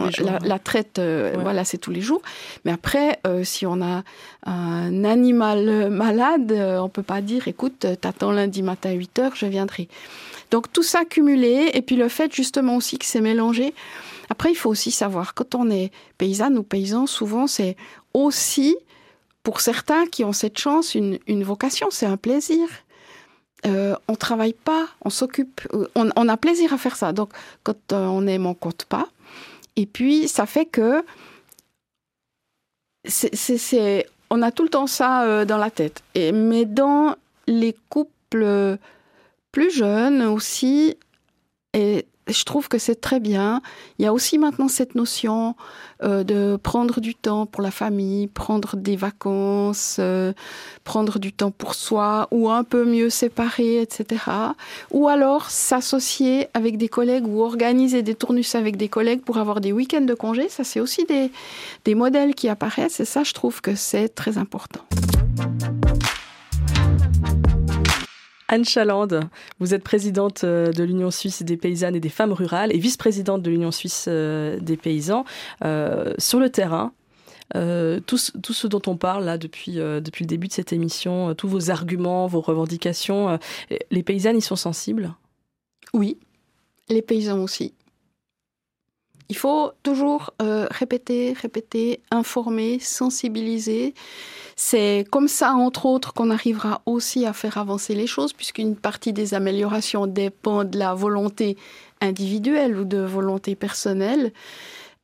[0.43, 2.21] la, traite, euh, voilà, c'est tous les jours.
[2.65, 4.03] Mais après, euh, si on a
[4.45, 9.45] un animal malade, on peut pas dire, écoute, t'attends lundi matin à 8 heures, je
[9.47, 9.87] viendrai.
[10.51, 13.73] Donc tout ça cumulé, et puis le fait justement aussi que c'est mélangé.
[14.29, 17.75] Après, il faut aussi savoir, quand on est paysanne ou paysan, souvent c'est
[18.13, 18.75] aussi,
[19.43, 22.67] pour certains qui ont cette chance, une, vocation, c'est un plaisir.
[23.65, 27.13] Euh, on travaille pas, on s'occupe, euh, on, a plaisir à faire ça.
[27.13, 27.31] Donc
[27.63, 29.07] quand euh, on aime, on compte pas.
[29.75, 31.03] Et puis ça fait que
[33.05, 36.01] c'est, on a tout le temps ça euh, dans la tête.
[36.15, 37.15] Et, mais dans
[37.47, 38.77] les couples
[39.51, 40.95] plus jeunes aussi,
[41.73, 43.61] et je trouve que c'est très bien.
[43.97, 45.55] Il y a aussi maintenant cette notion
[46.03, 50.33] euh, de prendre du temps pour la famille, prendre des vacances, euh,
[50.83, 54.23] prendre du temps pour soi, ou un peu mieux séparer, etc.
[54.91, 59.61] Ou alors s'associer avec des collègues ou organiser des tournus avec des collègues pour avoir
[59.61, 60.49] des week-ends de congé.
[60.49, 61.31] Ça, c'est aussi des,
[61.85, 64.81] des modèles qui apparaissent, et ça, je trouve que c'est très important.
[68.51, 69.29] Anne Chalande,
[69.59, 73.41] vous êtes présidente euh, de l'Union suisse des paysannes et des femmes rurales et vice-présidente
[73.41, 75.23] de l'Union suisse euh, des paysans.
[75.63, 76.91] Euh, sur le terrain,
[77.53, 82.25] tout, ce dont on parle depuis, depuis le début de cette émission, tous vos arguments,
[82.27, 83.39] vos revendications,
[83.89, 85.13] les paysannes y sont sensibles?
[85.93, 86.17] Oui,
[86.87, 87.73] les paysans aussi.
[89.31, 93.93] Il faut toujours répéter, répéter, informer, sensibiliser.
[94.57, 99.13] C'est comme ça, entre autres, qu'on arrivera aussi à faire avancer les choses, puisqu'une partie
[99.13, 101.55] des améliorations dépend de la volonté
[102.01, 104.33] individuelle ou de volonté personnelle.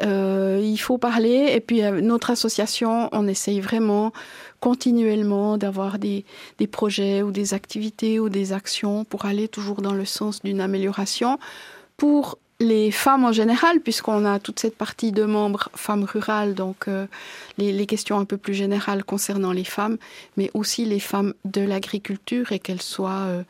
[0.03, 1.53] Euh, il faut parler.
[1.53, 4.11] Et puis, euh, notre association, on essaye vraiment
[4.59, 6.25] continuellement d'avoir des,
[6.59, 10.61] des projets ou des activités ou des actions pour aller toujours dans le sens d'une
[10.61, 11.39] amélioration,
[11.95, 16.87] pour les femmes en général, puisqu'on a toute cette partie de membres femmes rurales, donc
[16.87, 17.05] euh,
[17.57, 19.97] les, questions un peu plus générales concernant les femmes,
[20.37, 23.43] mais aussi les femmes de l'agriculture et qu'elles soient euh,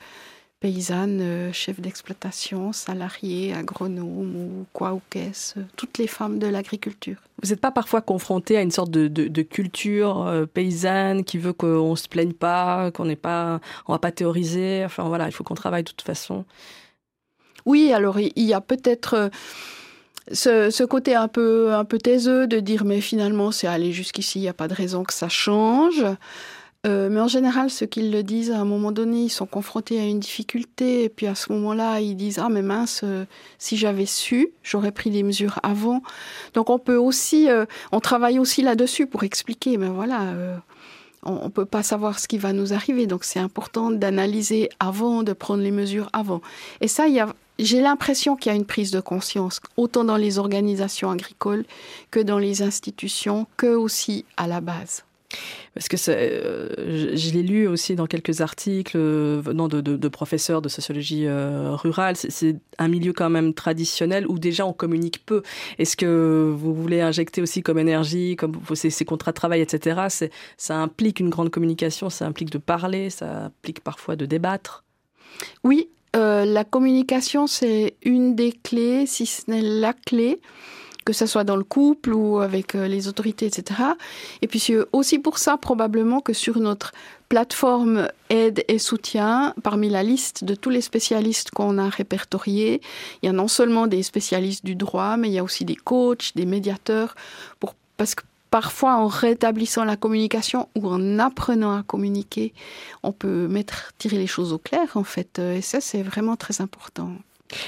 [0.60, 7.18] paysannes, euh, chefs d'exploitation, salariés, agronomes ou quoi ou qu'est-ce, toutes les femmes de l'agriculture.
[7.42, 12.10] Vous n'êtes pas parfois confronté à une sorte de, culture paysanne qui veut qu'on se
[12.10, 14.84] plaigne pas, qu'on n'est pas, on va pas théoriser.
[14.84, 16.44] Enfin voilà, il faut qu'on travaille de toute façon.
[17.68, 19.30] Oui, alors il y a peut-être
[20.40, 24.40] euh, ce, côté un peu, un peu taiseux de dire mais finalement c'est allé jusqu'ici,
[24.40, 26.06] il n'y a pas de raison que ça change.
[26.86, 30.00] Euh, mais en général, ceux qui le disent, à un moment donné, ils sont confrontés
[30.00, 33.26] à une difficulté, et puis à ce moment-là, ils disent ah mais mince, euh,
[33.58, 36.02] si j'avais su, j'aurais pris des mesures avant.
[36.54, 37.50] Donc on peut aussi,
[37.92, 40.34] on travaille aussi là-dessus pour expliquer, mais voilà,
[41.24, 45.24] on ne peut pas savoir ce qui va nous arriver, donc c'est important d'analyser avant,
[45.24, 46.42] de prendre les mesures avant.
[46.80, 47.28] Et ça, il y a
[47.60, 51.66] j'ai l'impression qu'il y a une prise de conscience, autant dans les organisations agricoles
[52.12, 55.04] que dans les institutions, que aussi à la base.
[55.74, 60.70] Parce que euh, je, l'ai lu aussi dans quelques articles euh, venant de, professeurs de
[60.70, 62.16] sociologie euh, rurale.
[62.16, 65.44] C'est un milieu quand même traditionnel où déjà on communique peu.
[65.78, 70.30] Est-ce que vous voulez injecter aussi comme énergie, comme ces, ces contrats de travail, etc.
[70.58, 74.86] Ça implique une grande communication, ça implique de parler, ça implique parfois de débattre.
[75.64, 80.40] Oui, euh, la communication, c'est une des clés, si ce n'est la clé.
[81.06, 83.82] que ce soit dans le couple ou avec euh, les autorités, etc.
[84.42, 86.92] Et puis c'est aussi pour ça probablement que sur notre
[87.30, 92.82] plateforme aide et soutien, parmi la liste de tous les spécialistes qu'on a répertoriés,
[93.22, 95.78] il y a non seulement des spécialistes du droit, mais il y a aussi des
[95.78, 97.16] coachs, des médiateurs,
[97.62, 102.54] pour, parce que parfois en rétablissant la communication ou en apprenant à communiquer,
[103.04, 105.40] on peut mettre, tirer les choses au clair en fait.
[105.40, 107.12] Et ça, c'est vraiment très important.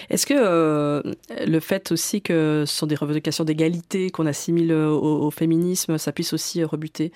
[0.09, 1.01] Est-ce que euh,
[1.45, 6.33] le fait aussi que ce sont des revendications d'égalité qu'on assimile au, féminisme, ça puisse
[6.33, 7.11] aussi rebuter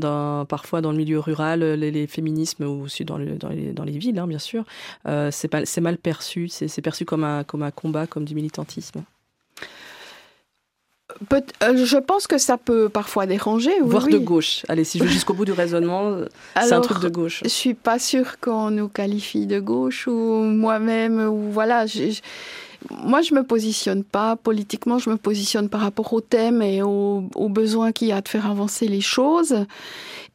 [0.00, 4.64] parfois dans le milieu rural, les, féminismes ou aussi dans, les, villes, hein, bien sûr,
[5.06, 9.04] euh, c'est mal perçu, c'est perçu comme un combat, comme du militantisme
[11.32, 13.72] euh, je pense que ça peut parfois déranger.
[13.80, 14.64] Oui, Voire de gauche.
[14.68, 16.18] Allez, si je vais jusqu'au bout du raisonnement,
[16.60, 17.40] c'est un truc de gauche.
[17.44, 21.86] Je suis pas sûre qu'on nous qualifie de gauche ou moi-même ou voilà.
[22.90, 24.98] moi, je me positionne pas politiquement.
[24.98, 28.46] Je me positionne par rapport au thème et aux, besoins qu'il y a de faire
[28.46, 29.66] avancer les choses.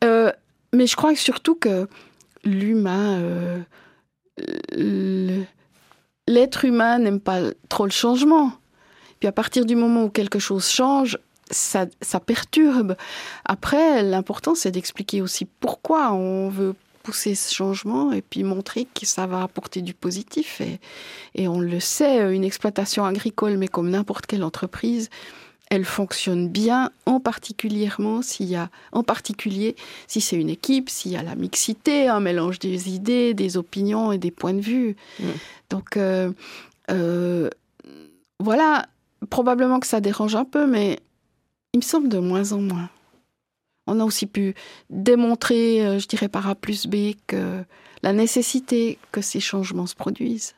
[0.03, 0.31] Euh,
[0.73, 1.87] mais je crois surtout que
[2.43, 3.19] l'humain,
[4.77, 5.43] euh,
[6.27, 8.51] l'être humain n'aime pas trop le changement.
[9.19, 11.17] Puis à partir du moment où quelque chose change,
[11.49, 12.95] ça, ça perturbe.
[13.45, 19.05] Après, l'important, c'est d'expliquer aussi pourquoi on veut pousser ce changement et puis montrer que
[19.05, 20.59] ça va apporter du positif.
[20.59, 20.79] Et,
[21.35, 25.09] et on le sait, une exploitation agricole, mais comme n'importe quelle entreprise,
[25.69, 29.75] elle fonctionne bien, en particulièrement s'il y a, en particulier
[30.07, 34.11] si c'est une équipe, s'il y a la mixité, un mélange des idées, des opinions
[34.11, 34.95] et des points de vue.
[35.19, 35.25] Mmh.
[35.69, 36.31] Donc euh,
[36.89, 37.49] euh,
[38.39, 38.85] voilà,
[39.29, 40.99] probablement que ça dérange un peu, mais
[41.73, 42.89] il me semble de moins en moins.
[43.87, 44.53] On a aussi pu
[44.89, 47.63] démontrer, euh, je dirais par A plus B, que
[48.03, 50.55] la nécessité que ces changements se produisent.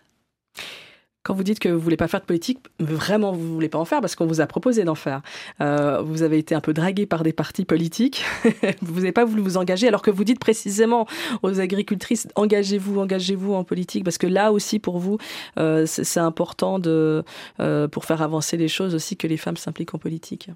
[1.23, 3.83] Quand vous dites que vous voulez pas faire de politique, vraiment vous voulez pas en
[3.83, 5.21] faire parce qu'on vous a proposé d'en faire.
[5.59, 8.23] Euh, vous avez été un peu dragué par des partis politiques.
[8.81, 11.07] vous n'avez pas voulu vous engager alors que vous dites précisément
[11.43, 15.17] aux agricultrices engagez-vous, engagez-vous en politique parce que là aussi pour vous
[15.57, 17.25] euh, c'est important de
[17.59, 20.49] euh, pour faire avancer les choses aussi que les femmes s'impliquent en politique.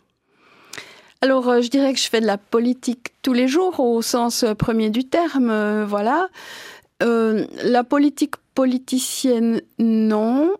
[1.21, 4.89] Alors, je dirais que je fais de la politique tous les jours au sens premier
[4.89, 6.27] du terme, voilà.
[7.01, 10.51] La politique politicienne, non.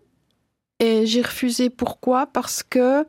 [0.80, 2.26] Et j'ai refusé pourquoi?
[2.26, 3.06] Parce que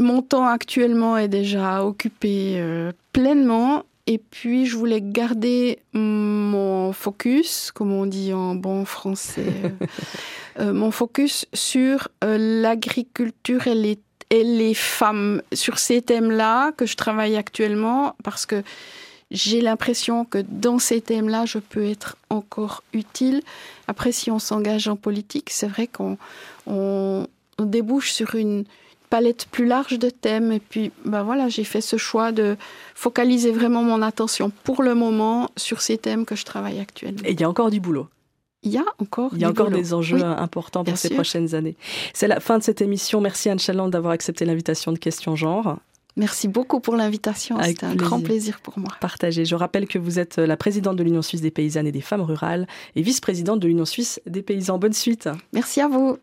[0.00, 3.84] mon temps actuellement est déjà occupé euh, pleinement.
[4.06, 9.52] Et puis, je voulais garder mon focus, comme on dit en bon français,
[10.58, 16.84] euh, mon focus sur euh, l'agriculture et les, et les femmes, sur ces thèmes-là que
[16.84, 18.64] je travaille actuellement, parce que
[19.32, 23.42] j'ai l'impression que dans ces thèmes-là, je peux être encore utile.
[23.88, 26.18] Après, si on s'engage en politique, c'est vrai qu'on
[26.66, 27.26] on,
[27.58, 28.64] débouche sur une
[29.08, 30.52] palette plus large de thèmes.
[30.52, 32.56] Et puis, ben voilà, j'ai fait ce choix de
[32.94, 37.22] focaliser vraiment mon attention pour le moment sur ces thèmes que je travaille actuellement.
[37.24, 38.08] Et il y a encore du boulot.
[38.64, 41.76] Il y a encore, il y a encore des enjeux importants pour ces prochaines années.
[42.14, 43.20] C'est la fin de cette émission.
[43.20, 45.78] Merci Anne Chaland d'avoir accepté l'invitation de Question Genre.
[46.16, 47.60] Merci beaucoup pour l'invitation.
[47.62, 48.90] C'était un grand plaisir pour moi.
[49.00, 49.44] Partagé.
[49.44, 52.20] Je rappelle que vous êtes la présidente de l'Union suisse des paysannes et des femmes
[52.20, 54.78] rurales et vice-présidente de l'Union suisse des paysans.
[54.78, 55.28] Bonne suite.
[55.52, 56.18] Merci à vous.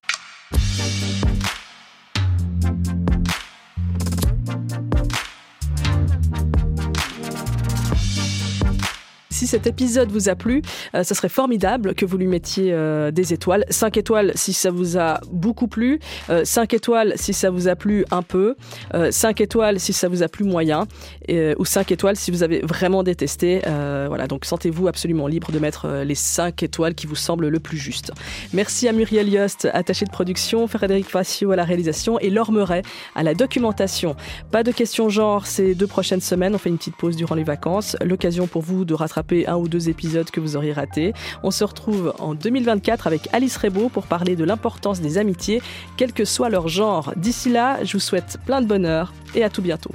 [9.50, 10.62] Cet épisode vous a plu,
[10.94, 13.66] euh, ça serait formidable que vous lui mettiez euh, des étoiles.
[13.72, 16.00] 5 étoiles si ça vous a beaucoup plu,
[16.44, 18.56] 5 euh, étoiles si ça vous a plu un peu,
[19.10, 20.86] 5 étoiles si ça vous a plu moyen,
[21.30, 23.62] ou 5 étoiles si vous avez vraiment détesté.
[23.66, 27.78] voilà, donc sentez-vous absolument libre de mettre les 5 étoiles qui vous semblent le plus
[27.78, 28.12] juste.
[28.54, 32.52] Merci à Muriel Yost, attachée de production, Frédéric Facio à la réalisation et Laure
[33.16, 34.16] à la documentation.
[34.52, 37.44] Pas de questions genre ces deux prochaines semaines, on fait une petite pause durant les
[37.44, 38.94] vacances, l'occasion pour vous de
[39.48, 41.14] un ou deux épisodes que vous auriez ratés.
[41.44, 45.62] On se retrouve en 2024 avec Alice Rebaud pour parler de l'importance des amitiés,
[45.98, 47.14] quel que soit leur genre.
[47.16, 49.92] D'ici là, je vous souhaite plein de bonheur et à tout bientôt.